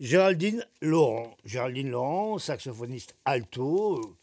[0.01, 1.37] Géraldine Laurent.
[1.45, 4.17] Géraldine Laurent, saxophoniste alto,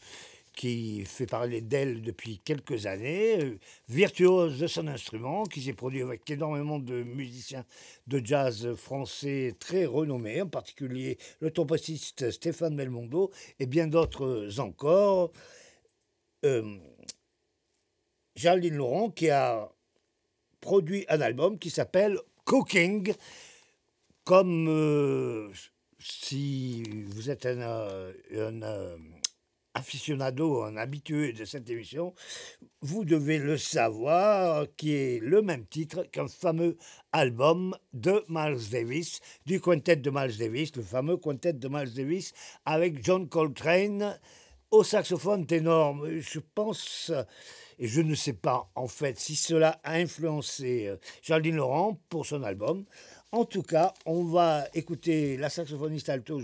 [0.60, 3.58] qui fait parler d'elle depuis quelques années,
[3.88, 7.64] virtuose de son instrument, qui s'est produit avec énormément de musiciens
[8.08, 15.32] de jazz français très renommés, en particulier le trompettiste Stéphane Belmondo et bien d'autres encore.
[16.44, 16.78] Euh,
[18.40, 19.70] Géraldine Laurent qui a
[20.62, 23.14] produit un album qui s'appelle Cooking,
[24.24, 25.52] comme euh,
[26.00, 28.62] si vous êtes un, euh, un
[29.74, 32.14] aficionado, un habitué de cette émission,
[32.82, 36.78] vous devez le savoir, qui est le même titre qu'un fameux
[37.12, 42.34] album de Miles Davis, du quintet de Miles Davis, le fameux quintet de Miles Davis,
[42.64, 44.18] avec John Coltrane
[44.72, 45.98] au saxophone ténor.
[46.20, 47.12] Je pense,
[47.80, 52.26] et je ne sais pas, en fait, si cela a influencé euh, Geraldine Laurent pour
[52.26, 52.84] son album.
[53.32, 56.42] En tout cas, on va écouter la saxophoniste alto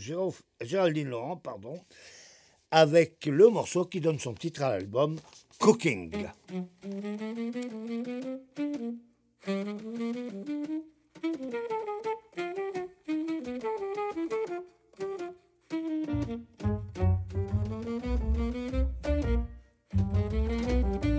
[0.62, 1.78] Géraldine Laurent, pardon,
[2.72, 5.18] avec le morceau qui donne son titre à l'album,
[5.60, 6.26] Cooking.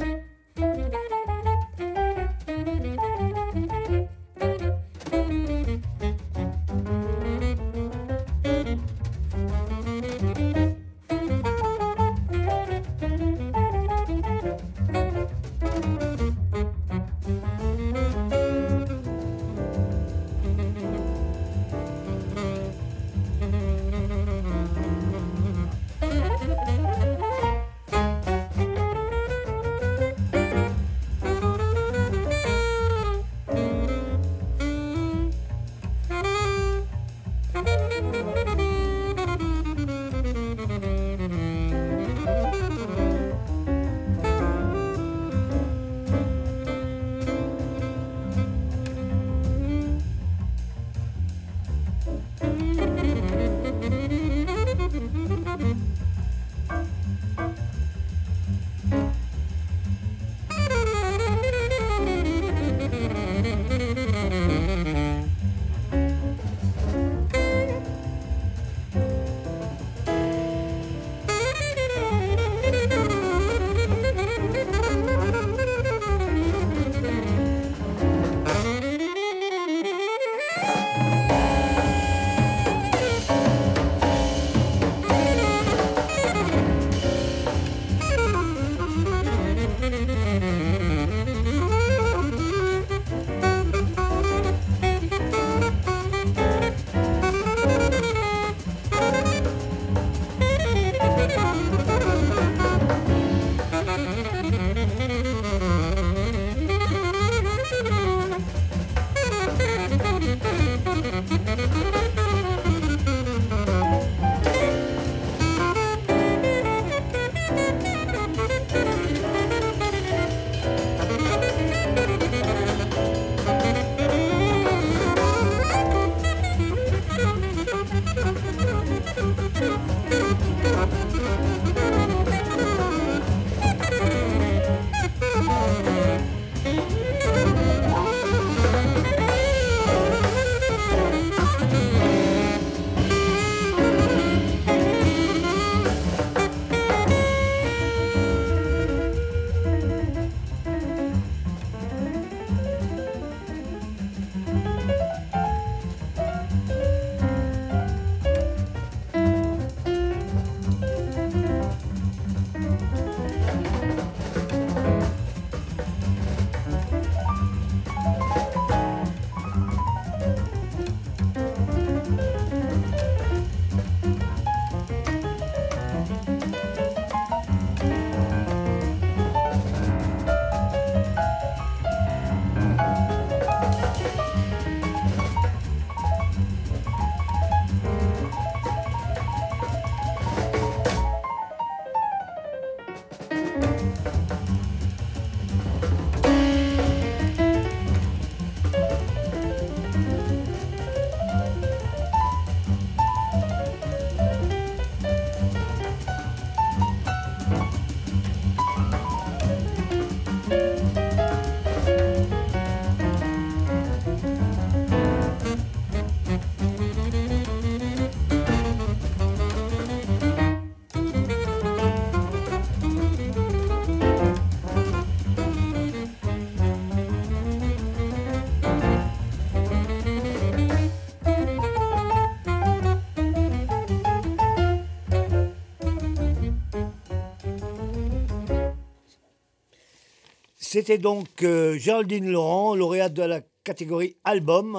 [240.76, 244.78] C'était donc euh, Géraldine Laurent, lauréate de la catégorie album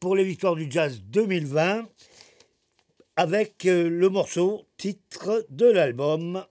[0.00, 1.86] pour les victoires du jazz 2020,
[3.16, 6.42] avec euh, le morceau titre de l'album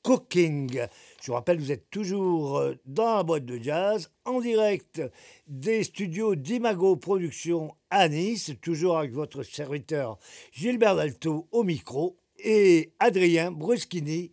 [0.00, 0.80] Cooking.
[1.20, 5.02] Je vous rappelle, vous êtes toujours euh, dans la boîte de jazz, en direct
[5.46, 10.18] des studios d'Imago Productions à Nice, toujours avec votre serviteur
[10.52, 14.32] Gilbert Dalto au micro et Adrien Bruschini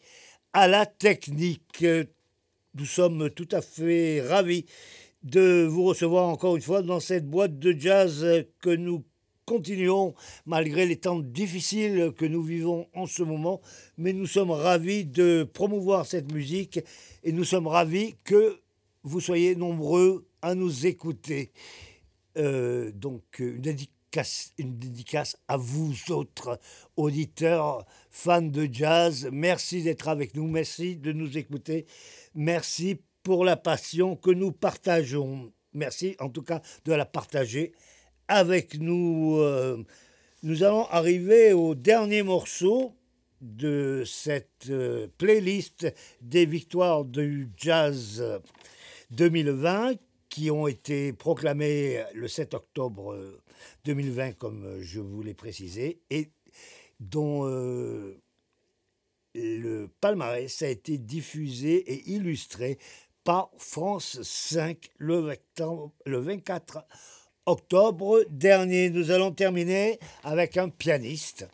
[0.53, 1.86] à la technique.
[2.76, 4.65] Nous sommes tout à fait ravis
[5.23, 8.26] de vous recevoir encore une fois dans cette boîte de jazz
[8.61, 9.03] que nous
[9.45, 10.15] continuons
[10.45, 13.60] malgré les temps difficiles que nous vivons en ce moment.
[13.98, 16.80] Mais nous sommes ravis de promouvoir cette musique
[17.23, 18.61] et nous sommes ravis que
[19.03, 21.52] vous soyez nombreux à nous écouter.
[22.38, 23.93] Euh, donc une dédicace,
[24.57, 26.59] une dédicace à vous autres
[26.97, 29.29] auditeurs, fans de jazz.
[29.31, 31.85] Merci d'être avec nous, merci de nous écouter,
[32.35, 35.51] merci pour la passion que nous partageons.
[35.73, 37.71] Merci en tout cas de la partager
[38.27, 39.38] avec nous.
[39.38, 39.81] Euh,
[40.43, 42.93] nous allons arriver au dernier morceau
[43.39, 45.88] de cette euh, playlist
[46.21, 48.23] des victoires du jazz
[49.11, 49.93] 2020
[50.27, 53.15] qui ont été proclamées le 7 octobre
[53.85, 56.29] 2020 comme je vous l'ai précisé et
[56.99, 58.17] dont euh,
[59.33, 62.77] le palmarès a été diffusé et illustré
[63.23, 65.35] par France 5 le,
[66.05, 66.85] le 24
[67.45, 68.89] octobre dernier.
[68.89, 71.47] Nous allons terminer avec un pianiste,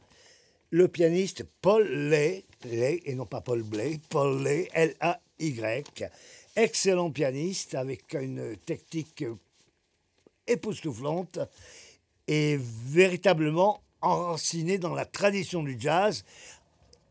[0.70, 6.10] le pianiste Paul Lay, Lay et non pas Paul Blay, Paul Lay, L-A-Y,
[6.56, 9.26] excellent pianiste avec une technique
[10.48, 11.40] époustouflante
[12.28, 16.24] et véritablement enraciné dans la tradition du jazz,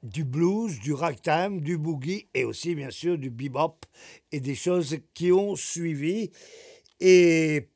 [0.03, 3.85] du blues, du ragtime, du boogie et aussi bien sûr du bebop
[4.31, 6.31] et des choses qui ont suivi.
[7.01, 7.69] Et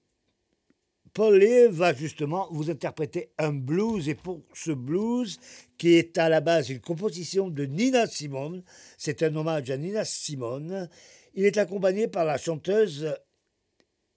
[1.12, 5.40] Paul va justement vous interpréter un blues et pour ce blues
[5.76, 8.62] qui est à la base une composition de Nina Simone,
[8.96, 10.88] c'est un hommage à Nina Simone,
[11.34, 13.12] il est accompagné par la chanteuse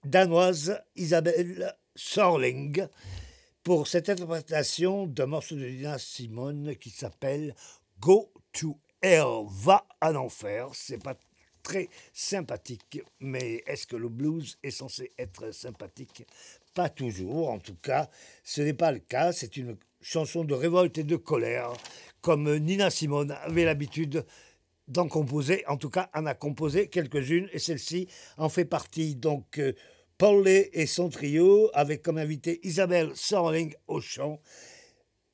[0.04, 2.86] danoise Isabelle Sorling
[3.62, 7.54] pour cette interprétation d'un morceau de Nina Simone qui s'appelle
[8.00, 10.68] Go to Hell, va à l'enfer.
[10.72, 11.16] C'est pas
[11.62, 16.26] très sympathique, mais est-ce que le blues est censé être sympathique?
[16.74, 18.10] Pas toujours, en tout cas,
[18.42, 19.32] ce n'est pas le cas.
[19.32, 21.72] C'est une chanson de révolte et de colère,
[22.20, 24.24] comme Nina Simone avait l'habitude
[24.88, 25.66] d'en composer.
[25.66, 29.14] En tout cas, en a composé quelques-unes, et celle-ci en fait partie.
[29.16, 29.72] Donc, euh,
[30.16, 34.40] Paul et son trio, avec comme invité Isabelle Sorling au chant.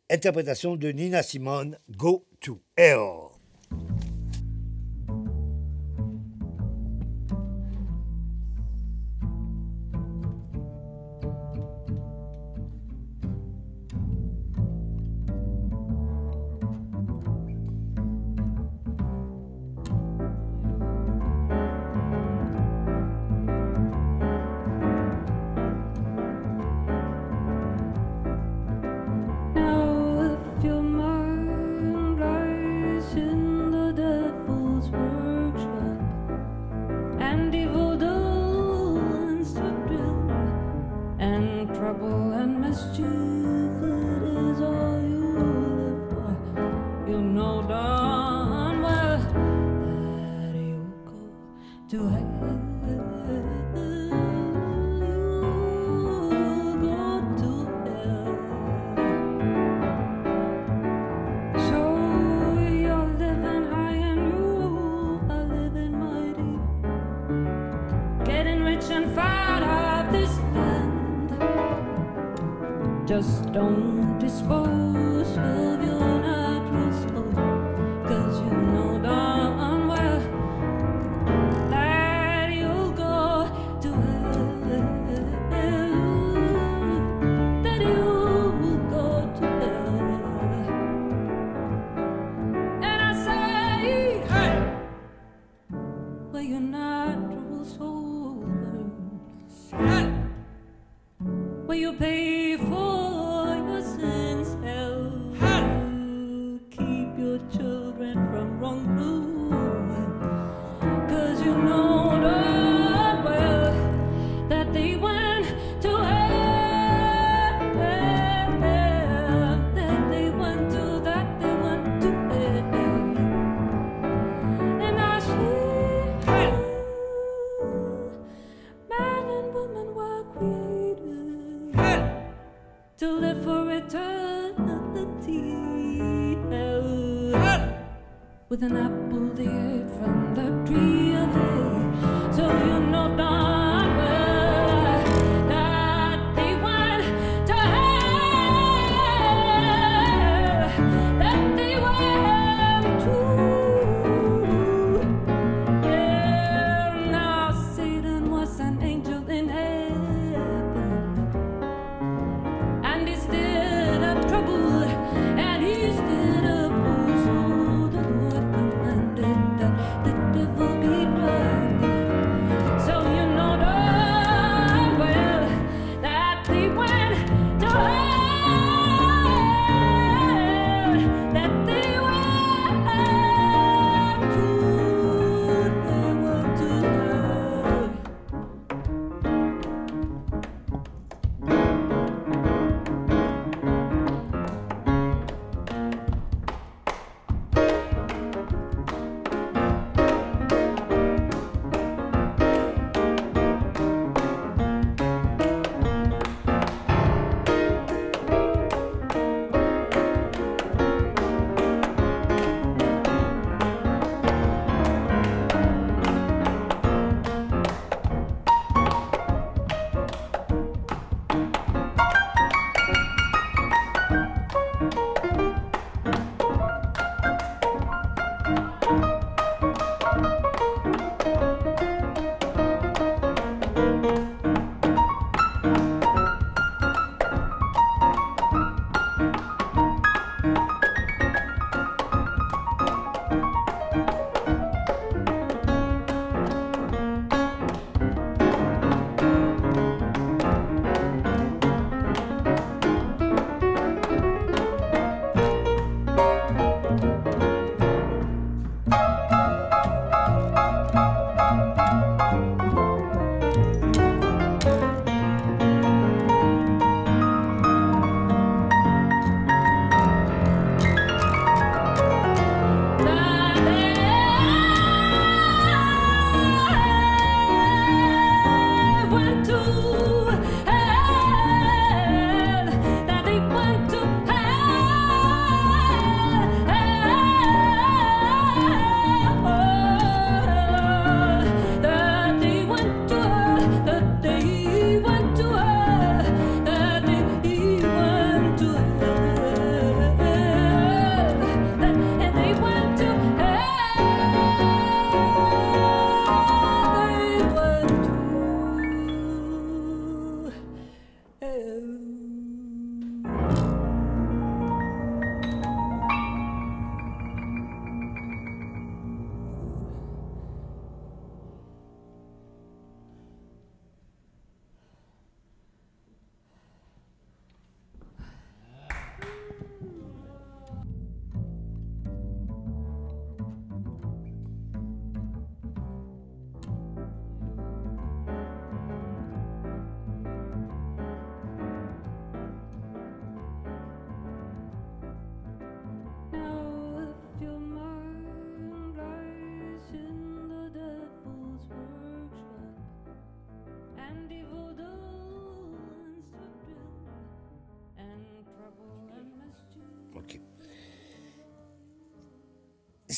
[0.09, 3.30] Interprétation de Nina Simone, Go to Hell.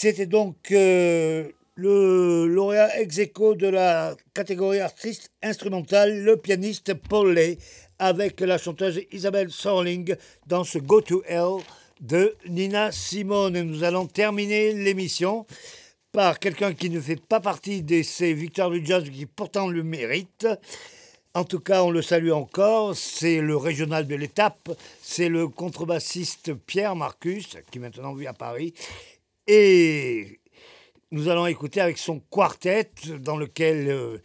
[0.03, 7.35] C'était donc euh, le lauréat ex aequo de la catégorie artiste instrumentale, le pianiste Paul
[7.35, 7.57] Lay,
[8.01, 10.17] avec la chanteuse Isabelle Sorling
[10.49, 11.63] dans ce Go to Hell
[12.01, 13.55] de Nina Simone.
[13.55, 15.47] Et nous allons terminer l'émission
[16.11, 19.85] par quelqu'un qui ne fait pas partie de ces victoires du jazz, qui pourtant le
[19.85, 20.49] mérite.
[21.33, 22.97] En tout cas, on le salue encore.
[22.97, 24.69] C'est le régional de l'étape.
[25.01, 28.75] C'est le contrebassiste Pierre Marcus, qui maintenant vit à Paris.
[29.55, 30.41] Et
[31.11, 34.17] nous allons écouter avec son quartet, dans lequel euh,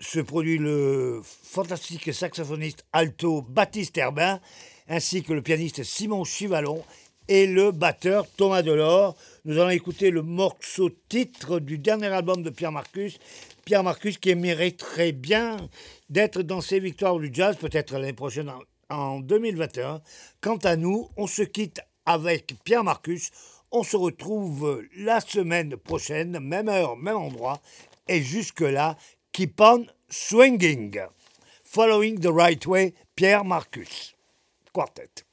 [0.00, 4.40] se produit le fantastique saxophoniste alto Baptiste Herbin,
[4.88, 6.82] ainsi que le pianiste Simon Chivalon
[7.28, 9.18] et le batteur Thomas Delors.
[9.44, 13.18] Nous allons écouter le morceau titre du dernier album de Pierre Marcus.
[13.66, 15.58] Pierre Marcus qui mériterait bien
[16.08, 18.50] d'être dans ces victoires du jazz, peut-être l'année prochaine
[18.88, 20.00] en 2021.
[20.40, 23.30] Quant à nous, on se quitte avec Pierre Marcus.
[23.70, 27.60] On se retrouve la semaine prochaine, même heure, même endroit.
[28.08, 28.96] Et jusque-là,
[29.32, 31.00] keep on swinging.
[31.64, 34.14] Following the right way, Pierre Marcus.
[34.72, 35.24] Quartet.